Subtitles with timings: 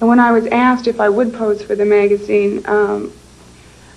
[0.00, 3.12] And when I was asked if I would pose for the magazine, um,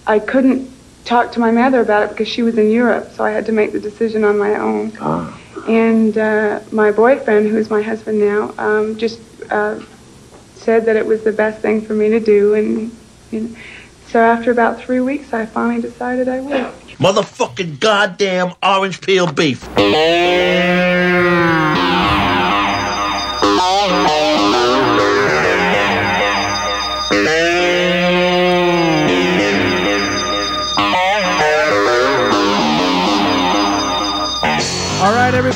[0.05, 0.69] I couldn't
[1.05, 3.51] talk to my mother about it because she was in Europe, so I had to
[3.51, 4.91] make the decision on my own.
[4.99, 5.39] Ah.
[5.67, 9.19] And uh, my boyfriend, who is my husband now, um, just
[9.49, 9.79] uh,
[10.55, 12.53] said that it was the best thing for me to do.
[12.53, 12.91] And
[13.31, 13.55] you know,
[14.07, 16.73] so after about three weeks, I finally decided I would.
[16.99, 19.67] Motherfucking goddamn orange peel beef.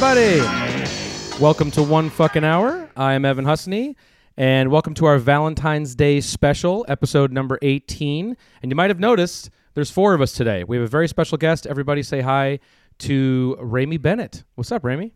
[0.08, 1.42] Everybody.
[1.42, 2.90] Welcome to One Fucking Hour.
[2.96, 3.96] I am Evan Husney,
[4.38, 8.38] and welcome to our Valentine's Day special, episode number 18.
[8.62, 10.64] And you might have noticed there's four of us today.
[10.64, 11.68] We have a very special guest.
[11.68, 12.60] Everybody say hi
[13.00, 14.46] to Rami Bennett.
[14.56, 15.14] What's up, Rami?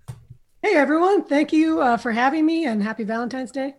[0.62, 3.76] Hey everyone, thank you uh, for having me and happy Valentine's Day.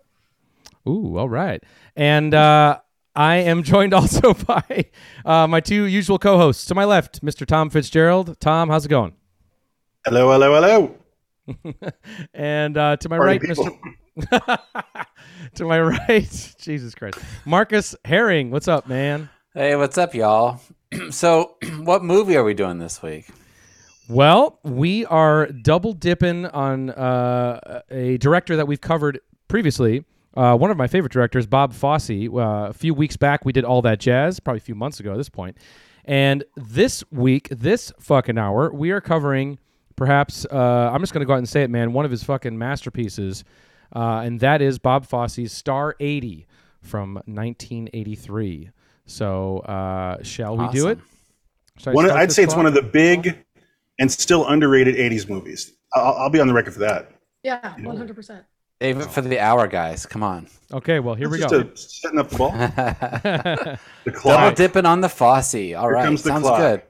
[0.88, 1.62] Ooh, all right.
[1.94, 2.78] And uh,
[3.14, 4.86] I am joined also by
[5.26, 6.64] uh, my two usual co hosts.
[6.66, 7.44] To my left, Mr.
[7.44, 8.40] Tom Fitzgerald.
[8.40, 9.12] Tom, how's it going?
[10.06, 11.01] Hello, hello, hello.
[12.34, 13.78] And uh, to my Party right, people.
[14.18, 14.58] Mr.
[15.54, 18.50] to my right, Jesus Christ, Marcus Herring.
[18.50, 19.28] What's up, man?
[19.54, 20.60] Hey, what's up, y'all?
[21.10, 23.28] so, what movie are we doing this week?
[24.08, 30.04] Well, we are double dipping on uh, a director that we've covered previously.
[30.34, 32.10] Uh, one of my favorite directors, Bob Fosse.
[32.10, 35.12] Uh, a few weeks back, we did All That Jazz, probably a few months ago
[35.12, 35.56] at this point.
[36.04, 39.58] And this week, this fucking hour, we are covering
[40.02, 42.24] perhaps, uh, I'm just going to go out and say it, man, one of his
[42.24, 43.44] fucking masterpieces.
[43.94, 46.44] Uh, and that is Bob Fosse's Star 80
[46.80, 48.70] from 1983.
[49.06, 50.98] So, uh, shall we do it?
[51.86, 52.64] I One, start I'd this say it's clock?
[52.64, 53.44] one of the big
[54.00, 55.72] and still underrated 80s movies.
[55.94, 57.12] I'll, I'll be on the record for that.
[57.44, 58.44] Yeah, one hundred percent.
[58.80, 60.04] Save it for the hour, guys.
[60.06, 60.48] Come on.
[60.72, 61.60] Okay, well, here we Just go.
[61.60, 62.50] a- setting up the ball.
[62.52, 63.78] the
[64.24, 65.54] Double dipping on the Fosse.
[65.54, 66.58] All Here right, comes the sounds clock.
[66.58, 66.82] good.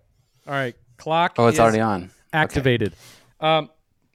[0.47, 1.35] All right, clock.
[1.37, 2.11] Oh, it's is already on.
[2.33, 2.95] Activated.
[3.41, 3.71] Um,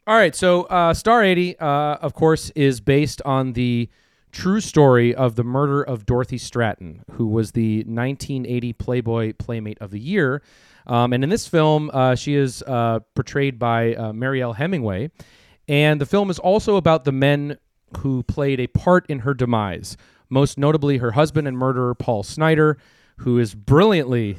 [0.06, 3.90] all right, so uh, Star 80, uh, of course, is based on the
[4.32, 9.92] true story of the murder of Dorothy Stratten, who was the 1980 Playboy Playmate of
[9.92, 10.42] the Year.
[10.86, 15.12] Um, and in this film, uh, she is uh, portrayed by uh, Mariel Hemingway.
[15.68, 17.58] And the film is also about the men
[18.00, 19.98] who played a part in her demise,
[20.30, 22.78] most notably her husband and murderer, Paul Snider,
[23.18, 24.38] who is brilliantly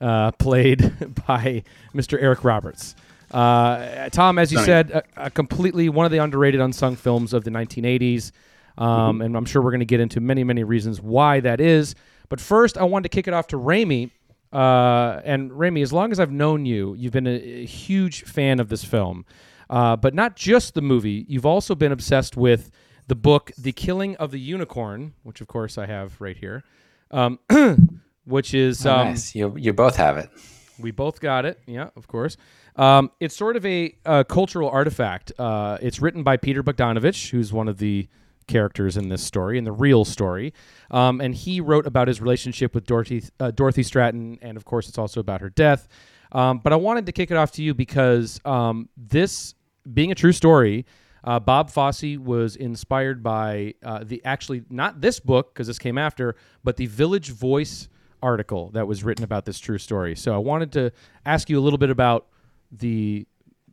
[0.00, 0.80] uh, played
[1.26, 1.62] by
[1.94, 2.20] Mr.
[2.20, 2.96] Eric Roberts.
[3.34, 4.88] Uh, Tom, as you Stunning.
[4.92, 8.30] said, a, a completely one of the underrated unsung films of the 1980s.
[8.78, 11.94] Um, And I'm sure we're going to get into many, many reasons why that is.
[12.28, 14.10] But first, I wanted to kick it off to Raimi.
[14.52, 18.60] Uh, and Raimi, as long as I've known you, you've been a, a huge fan
[18.60, 19.24] of this film.
[19.68, 22.70] Uh, but not just the movie, you've also been obsessed with
[23.08, 26.62] the book, The Killing of the Unicorn, which of course I have right here,
[27.10, 27.38] um,
[28.24, 28.86] which is.
[28.86, 29.34] Oh, um, nice.
[29.34, 30.30] You you both have it.
[30.78, 31.58] we both got it.
[31.66, 32.36] Yeah, of course.
[32.76, 35.32] Um, it's sort of a, uh cultural artifact.
[35.38, 38.08] Uh, it's written by Peter Bogdanovich, who's one of the
[38.46, 40.52] characters in this story, in the real story.
[40.90, 44.88] Um, and he wrote about his relationship with Dorothy, uh, Dorothy Stratten, and of course,
[44.88, 45.88] it's also about her death.
[46.32, 49.54] Um, but I wanted to kick it off to you because um, this,
[49.92, 50.84] being a true story,
[51.22, 55.96] uh, Bob Fosse was inspired by uh, the actually not this book because this came
[55.96, 57.88] after, but the Village Voice
[58.22, 60.16] article that was written about this true story.
[60.16, 60.92] So I wanted to
[61.24, 62.26] ask you a little bit about
[62.72, 63.26] the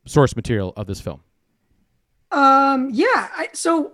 [0.06, 1.22] source material of this film.
[2.31, 3.94] Um, yeah, I, so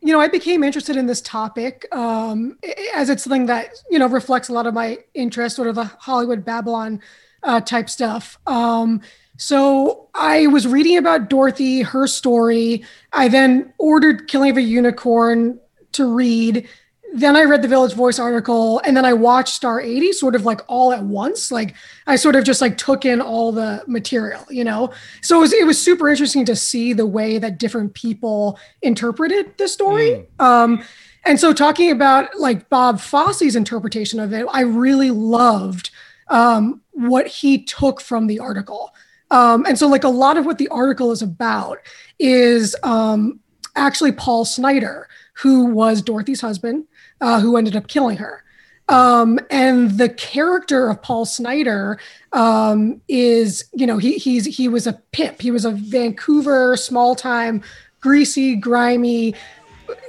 [0.00, 2.58] you know, I became interested in this topic um,
[2.94, 5.84] as it's something that you know reflects a lot of my interest, sort of the
[5.84, 7.00] Hollywood Babylon
[7.42, 8.38] uh, type stuff.
[8.46, 9.00] Um,
[9.38, 12.84] so I was reading about Dorothy, her story.
[13.14, 15.58] I then ordered Killing of a Unicorn
[15.92, 16.68] to read.
[17.14, 20.44] Then I read the Village Voice article, and then I watched Star 80 sort of
[20.44, 21.52] like all at once.
[21.52, 21.76] Like
[22.08, 24.92] I sort of just like took in all the material, you know.
[25.22, 29.56] So it was it was super interesting to see the way that different people interpreted
[29.58, 30.26] the story.
[30.40, 30.82] Um,
[31.24, 35.90] and so talking about like Bob Fosse's interpretation of it, I really loved
[36.28, 38.92] um, what he took from the article.
[39.30, 41.78] Um, and so like a lot of what the article is about
[42.18, 43.38] is um,
[43.76, 46.86] actually Paul Snider, who was Dorothy's husband,
[47.24, 48.44] uh, who ended up killing her.
[48.90, 51.98] Um, and the character of Paul Snider
[52.34, 55.40] um, is, you know, he he's he was a pimp.
[55.40, 57.62] He was a Vancouver small time,
[58.00, 59.34] greasy, grimy,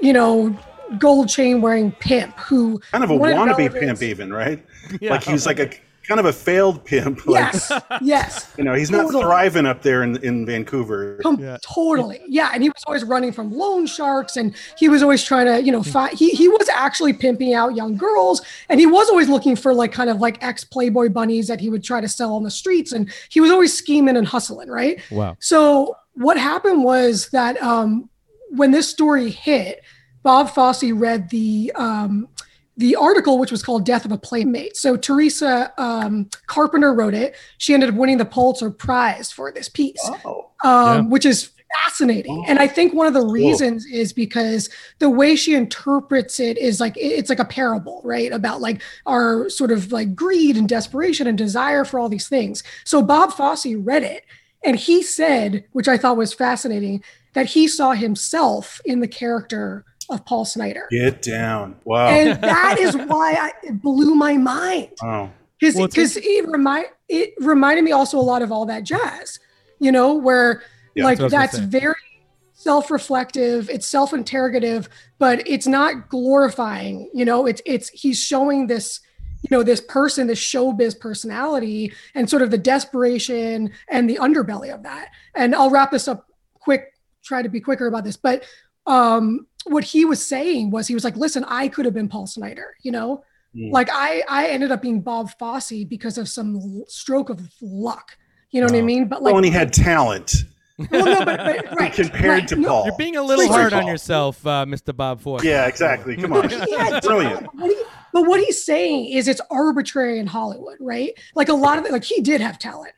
[0.02, 0.60] you know,
[1.00, 3.80] gold chain wearing pimp who Kind of a wannabe relevance.
[3.80, 4.64] pimp, even, right?
[5.02, 5.70] Like he was like a
[6.06, 7.26] kind of a failed pimp.
[7.26, 7.72] Like, Yes,
[8.02, 8.54] yes.
[8.58, 11.18] you know, he's not thriving up there in in Vancouver.
[11.22, 12.22] Com- Totally.
[12.28, 12.52] Yeah.
[12.54, 15.72] And he was always running from loan sharks and he was always trying to, you
[15.72, 16.14] know, fight.
[16.14, 19.92] He, he was actually pimping out young girls and he was always looking for like
[19.92, 22.92] kind of like ex Playboy bunnies that he would try to sell on the streets.
[22.92, 24.70] And he was always scheming and hustling.
[24.70, 25.02] Right.
[25.12, 25.38] Wow.
[25.40, 28.10] So what happened was that um,
[28.52, 29.82] when this story hit,
[30.24, 32.28] Bob Fosse read the um,
[32.78, 37.36] the article, which was called "Death of a Playmate." So Teresa um, Carpenter wrote it.
[37.58, 41.02] She ended up winning the Pulitzer Prize for this piece, Oh, um, Yeah.
[41.02, 41.52] which is
[41.84, 42.46] fascinating.
[42.48, 44.70] And I think one of the reasons is because
[45.00, 48.32] the way she interprets it is like it's like a parable, right?
[48.32, 52.64] About like our sort of like greed and desperation and desire for all these things.
[52.86, 54.24] So Bob Fosse read it
[54.64, 59.84] and he said, which I thought was fascinating, that he saw himself in the character
[60.10, 60.88] of Paul Snider.
[60.92, 61.76] get down!
[61.84, 62.08] Wow.
[62.08, 65.30] And that is why I, it blew my mind oh.
[65.60, 69.40] because Well, it remind it reminded me also a lot of all that jazz,
[69.80, 70.64] you know, where
[70.96, 71.96] Yeah, like that's what I was that's very
[72.54, 79.02] self-reflective, it's self-interrogative, but it's not glorifying, you know, it's it's he's showing this
[79.46, 84.74] you know this person this showbiz personality and sort of the desperation and the underbelly
[84.74, 86.26] of that and i'll wrap this up
[86.56, 86.94] quick
[87.24, 88.44] try to be quicker about this but
[88.88, 92.28] um what he was saying was he was like listen i could have been paul
[92.28, 93.24] snider you know
[93.56, 93.72] Mm.
[93.72, 98.18] like i i ended up being bob fosse because of some l- stroke of luck
[98.52, 100.44] you know what i mean but like well, and he had talent
[100.78, 102.86] well, no, but, but, right, compared right, to no, Paul.
[102.88, 104.94] You're being a little Sorry, hard on yourself, uh, Mr.
[104.94, 105.42] Bob Fosse.
[105.46, 106.18] Yeah, exactly.
[106.18, 107.48] Come on, He brilliant.
[107.58, 107.82] But he-
[108.12, 111.12] but what he's saying is it's arbitrary in Hollywood, right?
[111.34, 112.92] Like a lot of it, like he did have talent,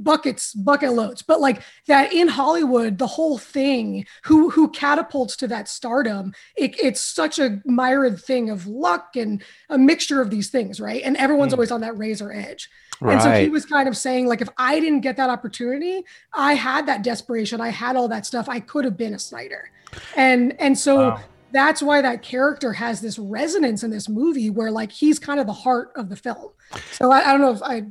[0.00, 5.48] buckets, bucket loads, but like that in Hollywood, the whole thing, who who catapults to
[5.48, 10.50] that stardom, it, it's such a myriad thing of luck and a mixture of these
[10.50, 11.02] things, right?
[11.04, 11.56] And everyone's Mm.
[11.58, 12.68] always on that razor edge.
[13.06, 16.54] And so he was kind of saying, like, if I didn't get that opportunity, I
[16.54, 19.70] had that desperation, I had all that stuff, I could have been a Snider.
[20.16, 21.20] And and so Wow.
[21.50, 25.46] that's why that character has this resonance in this movie where like he's kind of
[25.46, 26.50] the heart of the film.
[26.90, 27.82] So I, I don't know if I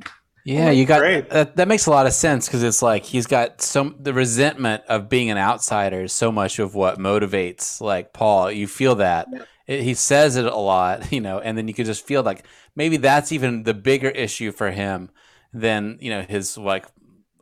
[0.44, 1.30] Yeah, you got Great.
[1.30, 1.56] that.
[1.56, 5.08] That makes a lot of sense because it's like he's got some the resentment of
[5.08, 8.50] being an outsider is so much of what motivates like Paul.
[8.52, 9.48] You feel that Yep.
[9.66, 12.44] It- he says it a lot, you know, and then you could just feel like
[12.76, 15.10] maybe that's even the bigger issue for him
[15.54, 16.84] than you know his like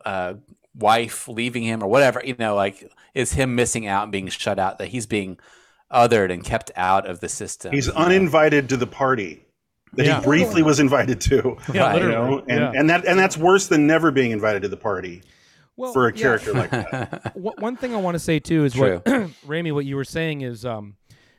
[0.05, 0.35] uh,
[0.75, 2.23] wife leaving him or whatever.
[2.25, 5.39] You know, like is him missing out and being shut out that he's being
[5.93, 7.73] othered and kept out of the system.
[7.73, 7.99] He's you know?
[7.99, 9.42] uninvited to the party
[9.95, 10.21] that Yeah.
[10.21, 11.57] he briefly was invited to.
[11.73, 12.03] Yeah, Right.
[12.03, 12.73] You know, and, yeah.
[12.75, 15.23] and that and that's worse than never being invited to the party
[15.77, 16.23] Well, for a yeah.
[16.23, 17.33] character like that.
[17.37, 19.07] One one thing I want to say too is what
[19.47, 20.97] Rami, what you were saying is um,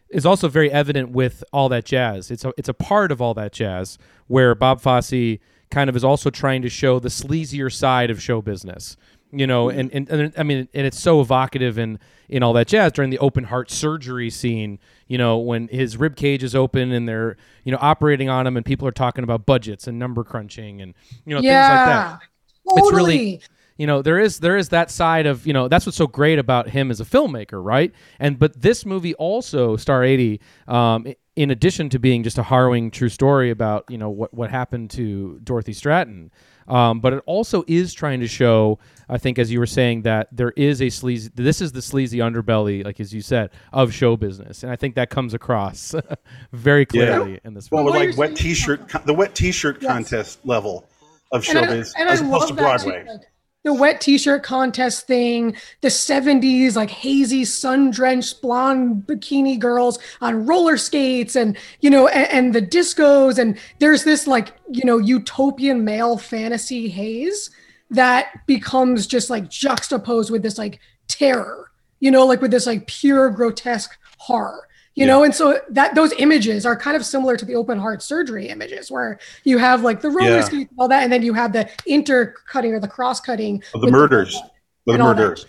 [0.09, 2.29] is also very evident with all that jazz.
[2.31, 3.97] It's a it's a part of all that jazz
[4.27, 5.39] where Bob Fosse
[5.71, 8.95] kind of is also trying to show the sleazier side of show business.
[9.35, 11.99] You know, and, and, and I mean, and it's so evocative in
[12.29, 14.79] in all that jazz during the open heart surgery scene.
[15.07, 18.57] You know, when his rib cage is open and they're you know operating on him,
[18.57, 20.93] and people are talking about budgets and number crunching and
[21.25, 22.19] you know things like that
[22.65, 22.73] yeah.
[22.77, 23.41] It's really-
[23.77, 26.37] you know there is there is that side of you know that's what's so great
[26.39, 31.49] about him as a filmmaker right and but this movie also star 80 um, in
[31.49, 35.39] addition to being just a harrowing true story about you know what what happened to
[35.43, 36.29] dorothy stratten
[36.67, 38.79] um, but it also is trying to show
[39.13, 42.17] i think as you were saying that there is a sleazy this is the sleazy
[42.17, 44.63] underbelly like as you said of show business.
[44.63, 45.93] And i think that comes across
[46.51, 49.77] very clearly in this Well, with Well, like wet saying- T-shirt, con- the wet T-shirt
[49.81, 49.91] Yes.
[49.91, 50.87] contest level
[51.31, 52.55] of and I, showbiz and I opposed to love that too,
[52.89, 53.05] Broadway.
[53.07, 53.21] like,
[53.65, 60.75] the wet t-shirt contest thing, the 70s like hazy sun-drenched blonde bikini girls on roller
[60.75, 63.39] skates and you know and, and the discos.
[63.39, 67.49] And there's this like you know utopian male fantasy haze
[67.89, 72.87] that becomes just like juxtaposed with this like terror, you know, like with this like
[72.87, 77.45] pure grotesque horror you know and so that those images are kind of similar to
[77.45, 80.41] the open heart surgery images where you have like the roller Yeah.
[80.43, 83.81] skates and all that and then you have the intercutting or the cross cutting Of
[83.81, 84.39] the murders.
[84.85, 85.45] The and murders.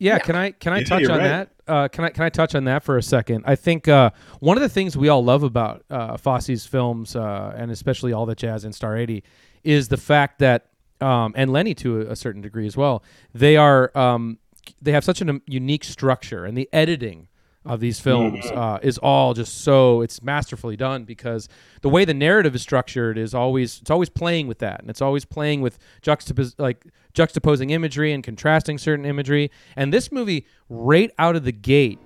[0.00, 0.18] Yeah, Yeah.
[0.18, 1.22] can I can I Yeah, touch on right.
[1.22, 1.50] that?
[1.68, 3.44] Uh, can I can I touch on that for a second?
[3.46, 4.10] I think uh,
[4.40, 8.26] one of the things we all love about uh, Fosse's films, uh, and especially all
[8.26, 9.22] the jazz and Star eighty,
[9.62, 10.66] is the fact that
[11.00, 13.02] um, and Lenny to a, a certain degree as well.
[13.34, 14.38] They are um,
[14.80, 17.28] they have such a unique structure, and the editing
[17.66, 21.46] of these films uh, is all just so it's masterfully done because
[21.82, 25.02] the way the narrative is structured is always it's always playing with that and it's
[25.02, 31.10] always playing with juxtapos like juxtaposing imagery and contrasting certain imagery and this movie right
[31.18, 31.98] out of the gate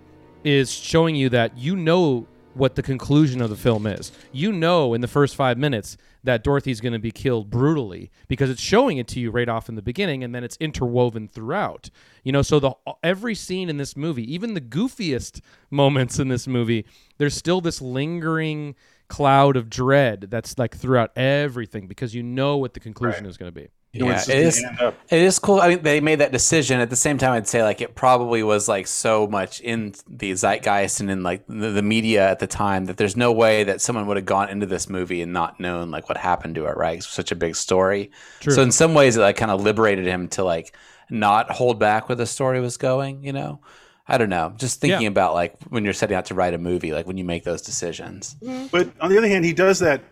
[0.42, 4.12] is showing you that you know what the conclusion of the film is.
[4.32, 8.48] You know in the first 5 minutes that Dorothy's going to be killed brutally because
[8.50, 11.90] it's showing it to you right off in the beginning and then it's interwoven throughout.
[12.22, 16.46] You know, so the every scene in this movie, even the goofiest moments in this
[16.46, 16.86] movie,
[17.18, 18.74] there's still this lingering
[19.08, 23.30] cloud of dread that's like throughout everything because you know what the conclusion Right.
[23.30, 23.68] is going to be.
[23.94, 24.64] You know, Yeah, it's it just is.
[24.64, 25.60] gonna end up- It is cool.
[25.60, 26.80] I mean, they made that decision.
[26.80, 30.32] At the same time, I'd say like it probably was like so much in the
[30.34, 33.80] zeitgeist and in like the, the media at the time that there's no way that
[33.80, 36.76] someone would have gone into this movie and not known like what happened to it.
[36.76, 36.98] Right?
[36.98, 38.10] It's such a big story.
[38.40, 38.52] True.
[38.52, 40.74] So in some ways, it like kind of liberated him to like
[41.08, 43.22] not hold back where the story was going.
[43.22, 43.60] You know,
[44.08, 44.54] I don't know.
[44.56, 45.08] Just thinking Yeah.
[45.08, 47.62] about like when you're setting out to write a movie, like when you make those
[47.62, 48.34] decisions.
[48.72, 50.02] But on the other hand, he does that.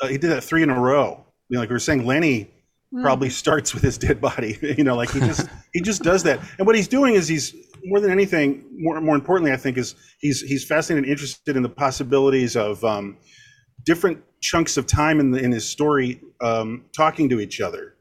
[0.00, 1.24] Uh, he did that three in a row.
[1.48, 2.48] You know, like we were saying, Lenny
[3.00, 4.58] probably starts with his dead body.
[4.72, 6.40] You know, like he just he just does that.
[6.58, 9.94] And what he's doing is he's more than anything, more more importantly, I think, is
[10.18, 13.18] he's he's fascinated and interested in the possibilities of um,
[13.84, 17.94] different chunks of time in the in his story um, talking to each other.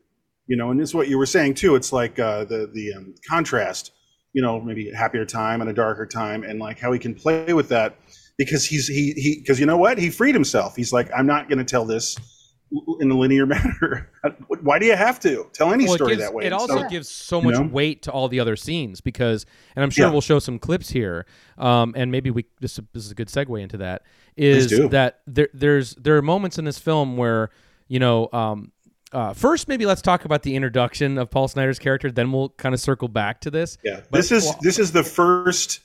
[0.47, 1.75] You know, and this is what you were saying too.
[1.75, 3.91] It's like uh, the the um, contrast.
[4.33, 7.13] You know, maybe a happier time and a darker time, and like how he can
[7.13, 7.97] play with that
[8.37, 10.75] because he's he he because you know what he freed himself.
[10.75, 12.17] He's like, I'm not going to tell this
[12.99, 14.09] in a linear manner.
[14.61, 16.45] Why do you have to tell any Well, story gives- that way?
[16.45, 17.67] It also so- gives so you much know?
[17.67, 20.11] weight to all the other scenes because, and I'm sure Yeah.
[20.11, 21.25] we'll show some clips here,
[21.57, 24.03] um, and maybe we this, this is a good segue into that.
[24.37, 27.49] Is that there, there's there are moments in this film where
[27.87, 28.29] you know.
[28.33, 28.71] Um,
[29.13, 32.09] uh, first, maybe let's talk about the introduction of Paul Snider's character.
[32.09, 33.77] Then we'll kind of circle back to this.
[33.83, 35.81] yeah, But- this is well- this is the first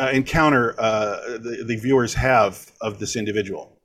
[0.00, 3.76] uh, encounter uh, the, the viewers have of this individual,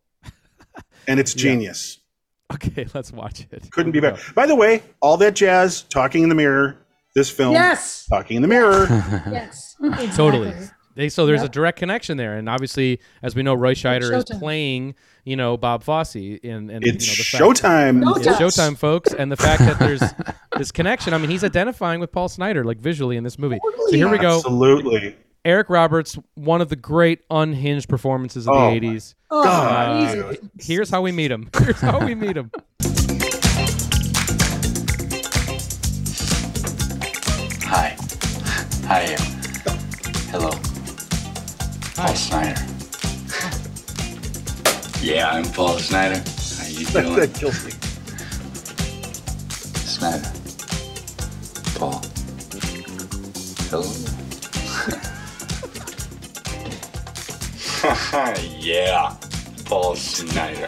[1.06, 2.00] and it's genius.
[2.54, 3.70] Okay, let's watch it.
[3.72, 4.18] Couldn't be better.
[4.34, 6.78] By the way, all that jazz, talking in the mirror,
[7.14, 8.06] this film, Yes.
[8.08, 8.86] talking in the mirror.
[9.30, 9.76] Yes.
[10.16, 10.54] Totally.
[10.96, 14.24] They, so there's a direct connection there, and obviously, as we know, Roy Scheider is
[14.40, 18.04] playing, you know, Bob Fosse in, in It's you know, the fact- showtime.
[18.04, 18.18] Showtime.
[18.18, 18.28] It's
[18.58, 20.02] Showtime, folks, and the fact that there's
[20.58, 21.14] this connection.
[21.14, 23.60] I mean, he's identifying with Paul Snider, like visually in this movie.
[23.90, 24.38] So here we go.
[24.38, 25.16] Absolutely.
[25.48, 29.16] Eric Roberts, one of the great unhinged performances of Oh, the '80s.
[29.32, 30.38] Oh, God.
[30.60, 31.50] Here's how we meet him.
[31.58, 32.52] Here's how we meet him.
[37.64, 37.96] Hi.
[38.88, 39.14] Hi.
[39.14, 39.18] uh,
[40.32, 40.52] Hello.
[41.96, 42.60] Paul Snider.
[45.02, 46.16] Yeah, I'm Paul Snider.
[46.58, 47.16] How you doing?
[47.16, 47.72] that kills me.
[49.86, 50.30] Snider.
[51.80, 52.02] Paul.
[53.70, 53.94] Hello.
[58.60, 59.16] yeah,
[59.66, 60.66] Paul Schneider.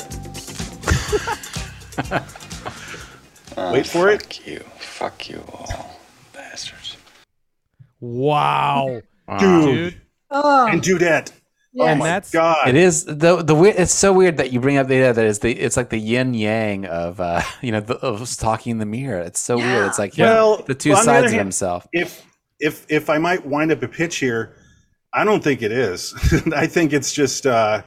[3.57, 4.21] Oh, Wait for it.
[4.23, 4.59] Fuck you.
[4.79, 5.99] Fuck you all,
[6.33, 6.97] bastards.
[7.99, 9.01] Wow,
[9.39, 9.65] Dude.
[9.91, 10.01] dude.
[10.31, 11.31] Oh, And Dudette.
[11.77, 11.89] Oh yes.
[11.91, 12.67] And my that's- God.
[12.67, 13.75] It is the the weird.
[13.77, 15.99] It's so weird that you bring up the idea that is the it's like the
[15.99, 19.19] yin yang of uh you know the, of talking in the mirror.
[19.19, 19.87] It's so weird.
[19.87, 21.87] It's like yeah, Well, the two on the sides other of hand, himself.
[21.93, 22.25] if
[22.59, 24.55] if if I might wind up a pitch here,
[25.19, 26.13] I don't think it is.
[26.55, 27.81] I think it's just, uh,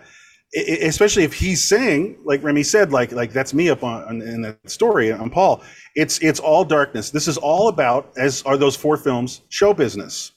[0.55, 4.43] especially if he's saying, like Remy said, like like that's me up on, on in
[4.43, 5.63] that story on Paul.
[5.95, 7.09] It's it's all darkness.
[7.09, 10.33] This is all about, as are those four films, show business,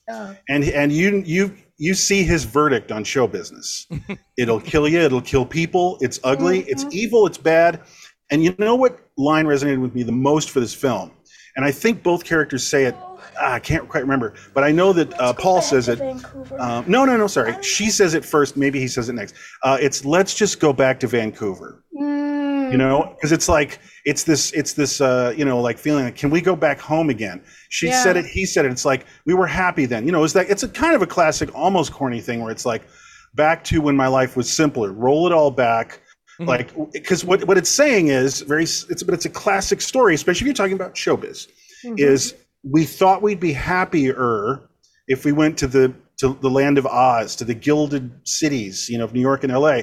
[0.48, 3.88] and and you you you see his verdict on show business.
[4.38, 5.00] it'll kill you.
[5.00, 5.98] It'll kill people.
[6.00, 6.62] It's ugly.
[6.62, 7.28] It's evil.
[7.28, 7.82] It's bad.
[8.32, 11.12] And you know what line resonated with me the most for this film?
[11.58, 12.96] And I think both characters say it.
[13.39, 16.00] Ah, I can't quite remember, but I know that uh, Paul says it.
[16.60, 17.27] Um, no, no, no.
[17.27, 18.58] Sorry, she says it first.
[18.58, 19.36] Maybe he says it next.
[19.63, 21.84] Uh, it's let's just go back to Vancouver.
[22.00, 26.06] Mm, You know, because it's like it's this, it's this, uh, you know, like feeling
[26.06, 27.42] like, can we go back home again?
[27.70, 28.04] She Yeah.
[28.04, 28.25] said it.
[28.25, 28.72] He said it.
[28.72, 30.06] It's like we were happy then.
[30.06, 32.65] You know, it's like it's a kind of a classic, almost corny thing where it's
[32.65, 32.84] like
[33.36, 34.92] back to when my life was simpler.
[34.94, 36.00] Roll it all back.
[36.39, 36.48] Mhm.
[36.48, 40.44] Like, because what, what it's saying is very, it's but it's a classic story, especially
[40.44, 41.48] if you're talking about showbiz
[41.86, 41.98] mhm.
[41.98, 42.34] is
[42.70, 44.70] we thought we'd be happier
[45.08, 48.98] if we went to the to the land of Oz, to the gilded cities, you
[48.98, 49.82] know, of New York and LA.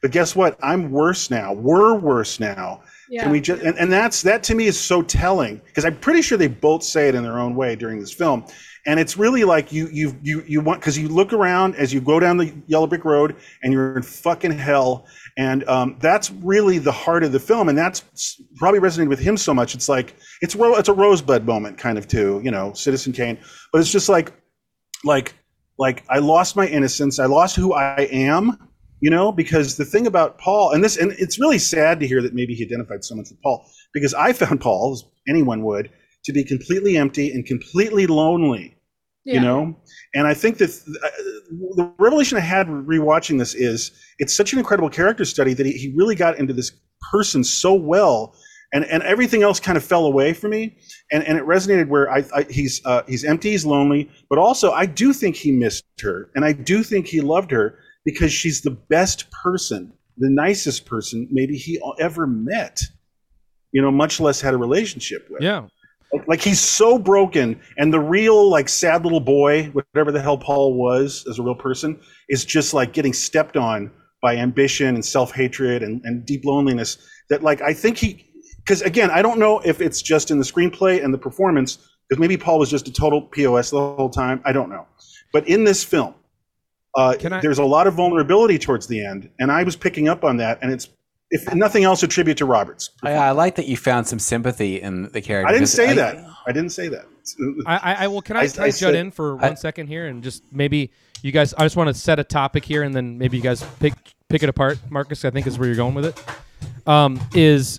[0.00, 0.58] But guess what?
[0.62, 1.52] I'm worse now.
[1.52, 2.82] We're worse now.
[3.08, 3.22] yeah.
[3.22, 6.22] Can we just and, and that's that to me is so telling because I'm pretty
[6.22, 8.44] sure they both say it in their own way during this film.
[8.86, 12.00] And it's really like you you you you want because you look around as you
[12.00, 15.06] go down the yellow brick road and you're in fucking hell.
[15.38, 19.36] And um, that's really the heart of the film, and that's probably resonated with him
[19.36, 19.74] so much.
[19.74, 23.38] It's like it's ro- it's a rosebud moment kind of too, you know, Citizen Kane.
[23.72, 24.32] But it's just like
[25.04, 25.34] like
[25.78, 27.18] like I lost my innocence.
[27.18, 28.68] I lost who I am,
[29.00, 32.20] you know, because the thing about Paul and this and it's really sad to hear
[32.20, 35.90] that maybe he identified so much with Paul because I found Paul, as anyone would,
[36.24, 38.76] to be completely empty and completely lonely.
[39.24, 39.34] Yeah.
[39.34, 39.76] you know
[40.14, 41.08] and i think that uh,
[41.76, 45.72] the revelation i had rewatching this is it's such an incredible character study that he,
[45.72, 46.72] he really got into this
[47.12, 48.34] person so well
[48.72, 50.76] and and everything else kind of fell away for me
[51.12, 54.72] and and it resonated where i, I he's uh, he's empty he's lonely but also
[54.72, 58.62] i do think he missed her and i do think he loved her because she's
[58.62, 62.80] the best person the nicest person maybe he ever met
[63.72, 65.66] you know much less had a relationship with Yeah.
[66.26, 70.74] Like, he's so broken and the real like sad little boy whatever the hell paul
[70.74, 73.90] was as a real person is just like getting stepped on
[74.20, 78.26] by ambition and self-hatred and, and deep loneliness that like i think he
[78.58, 81.78] because again i don't know if it's just in the screenplay and the performance
[82.08, 84.86] because maybe paul was just a total pos the whole time i don't know.
[85.32, 86.14] But in this film
[86.94, 90.24] uh, I- there's a lot of vulnerability towards the end and i was picking up
[90.24, 90.88] on that and it's
[91.32, 94.80] if nothing else a tribute to roberts I, I like that you found some sympathy
[94.80, 95.48] in the character.
[95.48, 97.06] i didn't say I- that i didn't say that
[97.66, 98.20] I, I, I will.
[98.20, 100.90] Can I, I- I, I jut in for I- one second here and just maybe
[101.22, 101.54] you guys?
[101.54, 103.94] I just want to set a topic here and then maybe you guys pick
[104.28, 104.78] pick it apart.
[104.90, 106.88] Marcus, I think is where you're going with it.
[106.88, 107.78] Um, is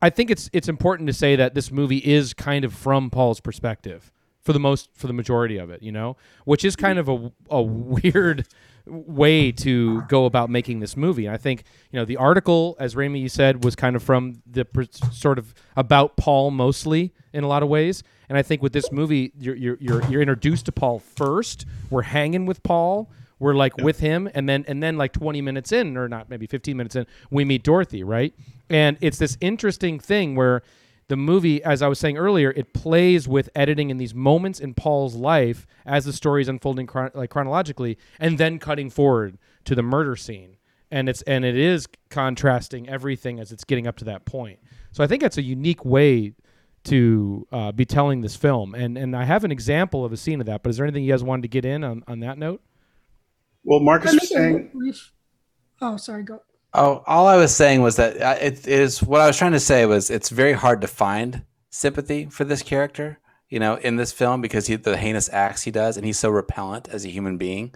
[0.00, 3.40] I think it's it's important to say that this movie is kind of from Paul's
[3.40, 5.82] perspective for the most for the majority of it.
[5.82, 8.46] You know, which is kind of a a weird
[8.86, 11.26] way to go about making this movie.
[11.26, 14.42] And I think you know the article, as Raimi you said, was kind of from
[14.46, 18.02] the per- sort of about Paul mostly in a lot of ways.
[18.28, 21.66] And I think with this movie, you're you're you're, you're introduced to Paul first.
[21.90, 23.10] We're hanging with Paul.
[23.38, 26.46] We're like with him, and then and then like 20 minutes in, or not maybe
[26.46, 28.32] 15 minutes in, we meet Dorothy, right?
[28.70, 30.62] And it's this interesting thing where
[31.08, 34.74] the movie, as I was saying earlier, it plays with editing in these moments in
[34.74, 39.74] Paul's life as the story is unfolding chron- like chronologically, and then cutting forward to
[39.74, 40.56] the murder scene.
[40.90, 44.60] And it's and it is contrasting everything as it's getting up to that point.
[44.92, 46.34] So I think that's a unique way
[46.84, 48.74] to uh, be telling this film.
[48.74, 50.62] And and I have an example of a scene of that.
[50.62, 52.62] But is there anything you guys wanted to get in on, on that note?
[53.64, 55.12] well marcus Can I was saying brief-
[55.80, 56.22] Oh, sorry.
[56.22, 56.40] Go.
[56.76, 59.86] Oh, all I was saying was that it is what I was trying to say
[59.86, 64.40] was it's very hard to find sympathy for this character, you know, in this film
[64.40, 67.72] because he the heinous acts he does, and he's so repellent as a human being.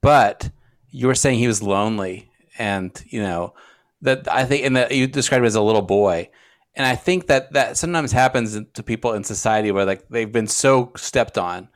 [0.00, 0.50] But
[0.90, 3.54] you were saying he was lonely, and you know
[4.02, 6.30] that I think, and that you described him as a little boy,
[6.76, 10.46] and I think that that sometimes happens to people in society where like they've been
[10.46, 11.68] so stepped on,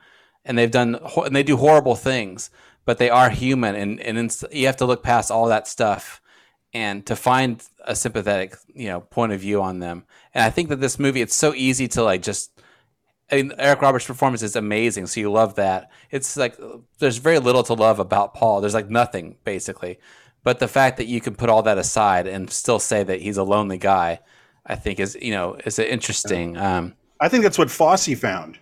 [0.45, 2.49] and they've done and they do horrible things,
[2.85, 6.20] but they are human, and and you have to look past all that stuff
[6.73, 10.03] and to find a sympathetic you know point of view on them
[10.33, 12.51] and i think that this movie it's so easy to like just
[13.31, 15.89] I mean, Eric Roberts' performance is amazing, so you love that.
[16.09, 16.57] It's like
[16.99, 18.59] there's very little to love about Paul.
[18.59, 19.99] There's like nothing basically,
[20.43, 23.37] but the fact that you can put all that aside and still say that he's
[23.37, 24.19] a lonely guy,
[24.65, 26.57] I think is you know is interesting.
[26.57, 28.59] Um, I think that's what Fosse found.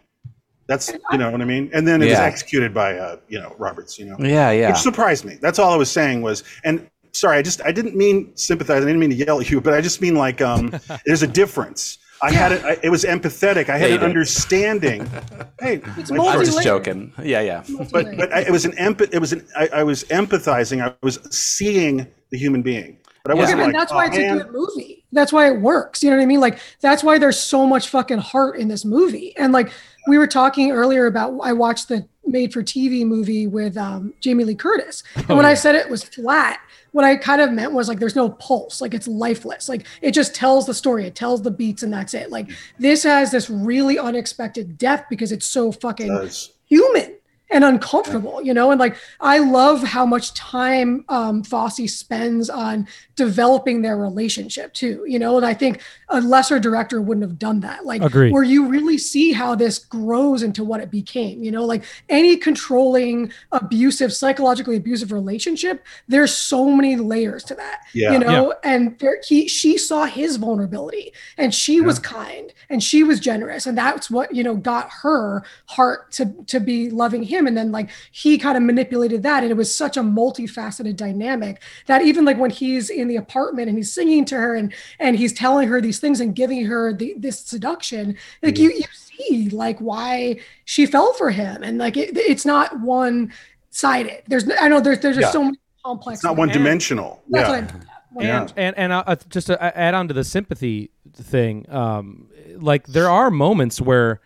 [0.68, 1.72] That's you know what I mean.
[1.74, 3.98] And then it was executed by uh, you know Roberts.
[3.98, 4.70] You know, yeah, yeah.
[4.70, 5.40] which surprised me.
[5.42, 6.44] That's all I was saying was.
[6.64, 8.78] And sorry, I just I didn't mean sympathize.
[8.84, 10.74] I didn't mean to yell at you, but I just mean like um,
[11.06, 11.98] there's a difference.
[12.22, 12.64] I had it.
[12.66, 13.70] I, it was empathetic.
[13.70, 15.10] I had Yeah, an understanding.
[15.62, 17.12] Hey, It's my I was just joking.
[17.22, 17.64] Yeah, yeah.
[17.92, 19.14] but but I, it was an empath.
[19.14, 19.46] It was an.
[19.58, 20.82] I, I was empathizing.
[20.82, 22.98] I was seeing the human being.
[23.24, 23.42] But I Yeah.
[23.42, 25.06] wasn't Yeah, like, and that's why "Oh, it's man." a good movie.
[25.12, 26.02] That's why it works.
[26.02, 26.40] You know what I mean?
[26.40, 29.36] Like that's why there's so much fucking heart in this movie.
[29.38, 29.72] And like
[30.08, 35.04] we were talking earlier about, I watched the made-for-TV movie with um, Jamie Lee Curtis,
[35.16, 36.60] and when I said it was flat,
[36.92, 40.12] what I kind of meant was like there's no pulse, like it's lifeless, like it
[40.12, 42.32] just tells the story, it tells the beats, and that's it.
[42.32, 46.54] Like this has this really unexpected depth because it's so fucking Does.
[46.66, 47.16] human
[47.52, 48.72] and uncomfortable, you know.
[48.72, 52.88] And like, I love how much time um, Fosse spends on
[53.20, 55.38] developing their relationship too, you know.
[55.38, 57.86] And I think a lesser director wouldn't have done that.
[57.86, 58.32] Like, Agreed.
[58.34, 62.36] where you really see how this grows into what it became, you know, like any
[62.38, 65.86] controlling, abusive, psychologically abusive relationship.
[66.08, 68.14] There's so many layers to that, Yeah.
[68.14, 68.54] you know.
[68.64, 73.68] And there, he, she saw his vulnerability, and she was kind, and she was generous,
[73.68, 77.72] and that's what you know got her heart to to be loving him and then
[77.72, 82.24] like he kind of manipulated that and it was such a multifaceted dynamic that even
[82.26, 85.68] like when he's in the apartment and he's singing to her and and he's telling
[85.68, 90.40] her these things and giving her the, this seduction like you you see like why
[90.66, 93.32] she fell for him and like it, it's not one
[93.72, 97.24] sided there's i know there's there's just so many complex It's not one dimensional.
[97.28, 97.50] Yeah.
[97.50, 97.82] what i'm
[98.20, 98.48] Yeah.
[98.56, 103.30] And and and just to add on to the sympathy thing, um, like there are
[103.30, 104.20] moments where,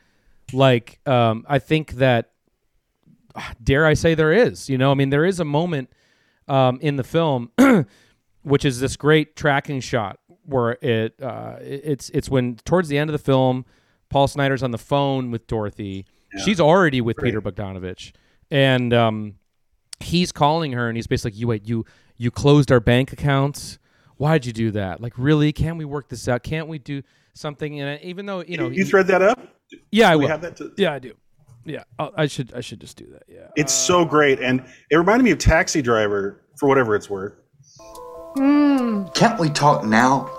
[0.53, 2.31] like, um, I think that,
[3.35, 4.69] ah, dare I say, there is.
[4.69, 5.89] You know, I mean, there is a moment
[6.47, 7.51] um, in the film,
[8.43, 13.09] which is this great tracking shot where it uh, it's it's when towards the end
[13.09, 13.65] of the film,
[14.09, 16.43] Paul Snider's on the phone with Dorothy, Yeah.
[16.43, 17.29] She's already with Great.
[17.29, 18.11] Peter Bogdanovich,
[18.51, 19.35] and um,
[19.99, 21.85] he's calling her, and he's basically like, "You wait, you
[22.17, 23.79] you closed our bank accounts.
[24.17, 25.01] Why'd you do that?
[25.01, 25.51] Like, really?
[25.51, 26.43] Can't we work this out?
[26.43, 27.01] Can't we do
[27.33, 29.39] something?" And even though you know, you he- thread that up?
[29.91, 30.29] yeah, I Do we will.
[30.31, 31.13] have that to- Yeah, I do.
[31.65, 33.23] Yeah, i I should I should just do that.
[33.27, 37.33] Yeah, It's so great, and it reminded me of Taxi Driver for whatever it's worth.
[38.35, 39.13] Mm.
[39.13, 40.29] Can't we talk now?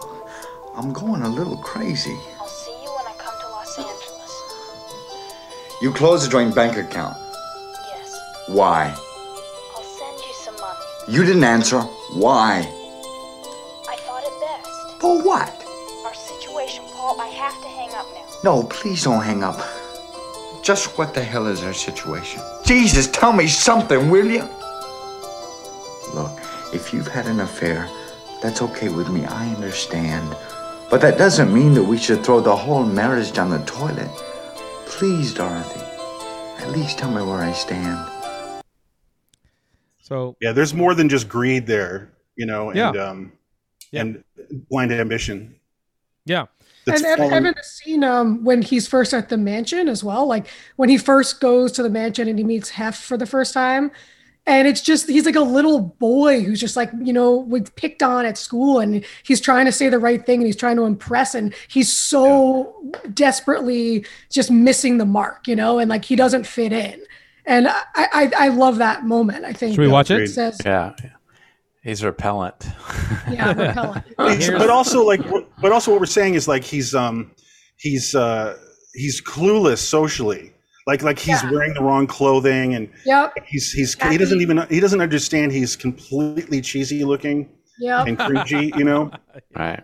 [0.77, 2.17] I'm going a little crazy.
[2.41, 4.43] I'll see you when I come to Los Angeles.
[5.81, 7.17] You closed a joint bank account.
[7.89, 8.93] Yes, Why?
[9.77, 10.79] I'll send you some money.
[11.09, 11.81] You didn't answer.
[12.15, 12.69] Why?
[13.89, 15.01] I thought it best.
[15.01, 15.65] For what?
[16.05, 18.25] Our situation, Paul, I have to hang up now.
[18.43, 19.61] No, please don't hang up.
[20.65, 22.43] Just what the hell is our situation?
[22.65, 24.49] Jesus, tell me something, will you?
[26.15, 26.41] Look,
[26.75, 27.89] if you've had an affair,
[28.43, 29.25] that's okay with me.
[29.25, 30.37] I understand.
[30.91, 34.11] But that doesn't mean that we should throw the whole marriage down the toilet.
[34.87, 35.81] Please, Dorothy.
[36.63, 38.11] At least tell me where I stand.
[40.01, 42.91] so Yeah, there's more than just greed there, you know, and Yeah.
[42.91, 43.33] um,
[43.91, 44.01] Yeah.
[44.03, 44.25] and
[44.71, 45.55] blind ambition.
[46.27, 46.47] yeah,
[46.85, 50.05] That's and Ev- fallen- Evan has seen um, when he's first at the mansion as
[50.05, 50.27] well.
[50.27, 53.55] Like when he first goes to the mansion and he meets Hef for the first
[53.55, 53.91] time.
[54.47, 58.03] And it's just, he's like a little boy who's just like, you know, was picked
[58.03, 60.85] on at school and he's trying to say the right thing and he's trying to
[60.85, 61.35] impress.
[61.35, 62.75] And he's so
[63.15, 67.03] desperately just missing the mark, you know, and like he doesn't fit in.
[67.47, 69.45] And I, I, I love that moment.
[69.47, 70.29] I think Should we watch it?
[70.29, 70.95] Says, Yeah.
[71.83, 72.67] He's repellent.
[73.31, 74.05] yeah, repellent.
[74.59, 75.21] But also like
[75.61, 77.33] but also what we're saying is like he's um
[77.77, 78.57] he's uh
[78.95, 80.54] he's clueless socially
[80.87, 81.51] like like he's Yeah.
[81.51, 83.35] wearing the wrong clothing and Yep.
[83.47, 88.07] he's he's he doesn't even he doesn't understand he's completely cheesy looking Yep.
[88.07, 89.11] and cringy you know
[89.57, 89.83] Right.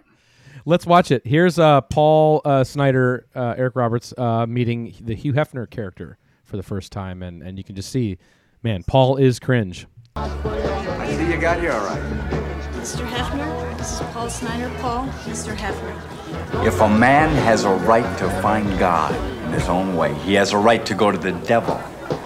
[0.66, 1.22] let's watch it.
[1.26, 6.56] Here's uh, Paul uh, Snider, uh, Eric Roberts uh, meeting the Hugh Hefner character for
[6.56, 8.18] the first time, and and you can just see,
[8.62, 9.86] man, Paul is cringe.
[10.16, 12.02] I see you got here all right.
[12.74, 13.06] Mr.
[13.06, 14.70] Hefner, this is Paul Snider.
[14.80, 15.54] Paul, Mr.
[15.54, 15.94] Hefner.
[16.66, 19.14] If a man has a right to find God
[19.44, 21.80] in his own way, he has a right to go to the devil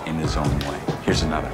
[0.06, 0.80] in his own way.
[1.04, 1.50] Here's another.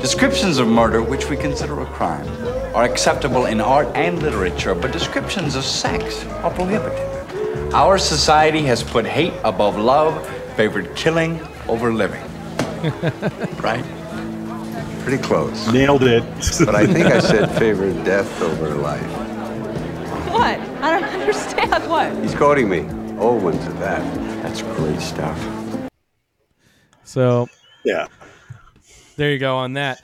[0.00, 2.28] Descriptions of murder, which we consider a crime,
[2.74, 7.18] are acceptable in art and literature, but descriptions of sex are prohibited.
[7.74, 12.22] Our society has put hate above love, favored killing over living.
[13.60, 13.84] right?
[15.02, 15.66] Pretty close.
[15.72, 16.22] nailed it
[16.64, 19.17] But I think I said favored death over life.
[20.38, 20.60] What?
[20.82, 21.90] I don't understand.
[21.90, 22.16] What?
[22.22, 22.80] He's quoting me.
[23.18, 24.42] Old ones at that.
[24.42, 25.38] That's great stuff.
[27.04, 27.48] So
[27.84, 28.06] yeah
[29.18, 30.02] there you go on that.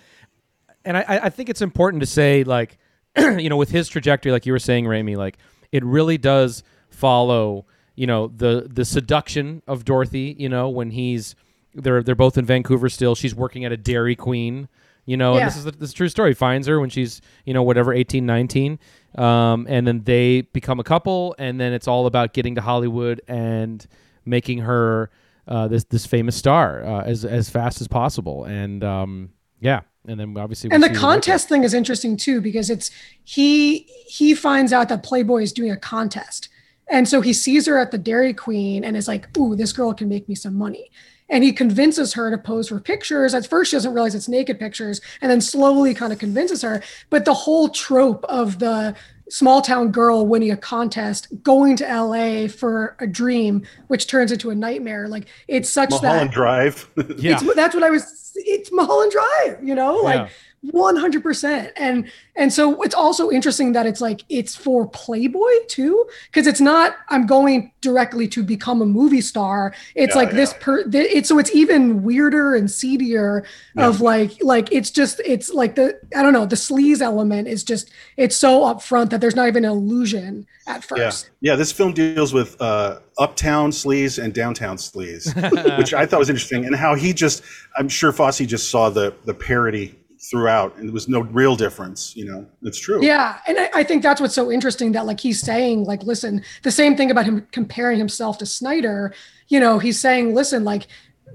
[0.84, 2.76] And I, I I think it's important to say, like,
[3.16, 5.38] you know, with his trajectory, like you were saying, Raimi, like
[5.72, 10.36] it really does follow, you know, the the seduction of Dorothy.
[10.38, 11.34] You know, when he's
[11.74, 13.14] they're they're both in Vancouver still.
[13.14, 14.68] She's working at a Dairy Queen.
[15.06, 16.34] You know, and this is the, this is a true story.
[16.34, 18.78] Finds her when she's you know whatever 18, 19.
[19.16, 23.20] Um, and then they become a couple, and then it's all about getting to Hollywood
[23.28, 23.86] and
[24.24, 25.10] making her
[25.46, 28.44] uh, this this famous star uh, as as fast as possible.
[28.44, 32.90] And um, yeah, and then obviously and the contest thing is interesting too because it's
[33.22, 36.48] he he finds out that playboy is doing a contest.
[36.86, 39.94] And so he sees her at the dairy queen and is like ooh this girl
[39.94, 40.90] can make me some money
[41.28, 43.34] and he convinces her to pose for pictures.
[43.34, 46.82] At first, she doesn't realize it's naked pictures, and then slowly kind of convinces her.
[47.10, 48.94] But the whole trope of the
[49.28, 54.50] small town girl winning a contest, going to LA for a dream, which turns into
[54.50, 55.08] a nightmare.
[55.08, 56.90] Like it's such Mulholland that Drive.
[57.18, 58.32] yeah, that's what I was.
[58.36, 59.62] It's Mulholland Drive.
[59.62, 60.28] You know, like yeah.
[60.72, 66.46] 100% and and so it's also interesting that it's like it's for playboy too because
[66.46, 70.36] it's not i'm going directly to become a movie star it's yeah, like yeah.
[70.36, 73.44] this per th- it's so it's even weirder and seedier
[73.76, 73.86] yeah.
[73.86, 77.62] of like like it's just it's like the i don't know the sleaze element is
[77.62, 81.92] just it's so upfront that there's not even an illusion at first yeah, this film
[81.92, 85.28] deals with uh uptown sleaze and downtown sleaze
[85.78, 87.42] which i thought was interesting and how he just
[87.76, 89.94] i'm sure fosse just saw the the parody
[90.30, 93.82] throughout and there was no real difference you know it's true Yeah, and I, I
[93.82, 97.26] think that's what's so interesting that like he's saying like, listen, the same thing about
[97.26, 99.14] him comparing himself to Snider.
[99.48, 100.86] You know, he's saying, listen, like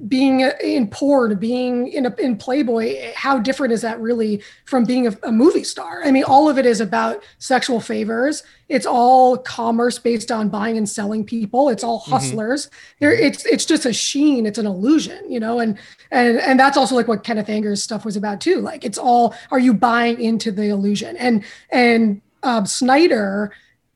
[0.07, 5.07] being in porn, being in a, in Playboy, how different is that really from being
[5.07, 6.01] a, a movie star?
[6.03, 8.43] I mean, all of it is about sexual favors.
[8.69, 11.69] It's all commerce based on buying and selling people.
[11.69, 12.69] It's all hustlers.
[12.99, 14.45] There, it's it's just a sheen.
[14.45, 15.59] It's an illusion, you know.
[15.59, 15.77] And
[16.11, 18.61] and and that's also like what Kenneth Anger's stuff was about too.
[18.61, 21.17] Like it's all are you buying into the illusion?
[21.17, 23.51] And and um, Snider,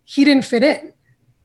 [0.06, 0.93] he didn't fit in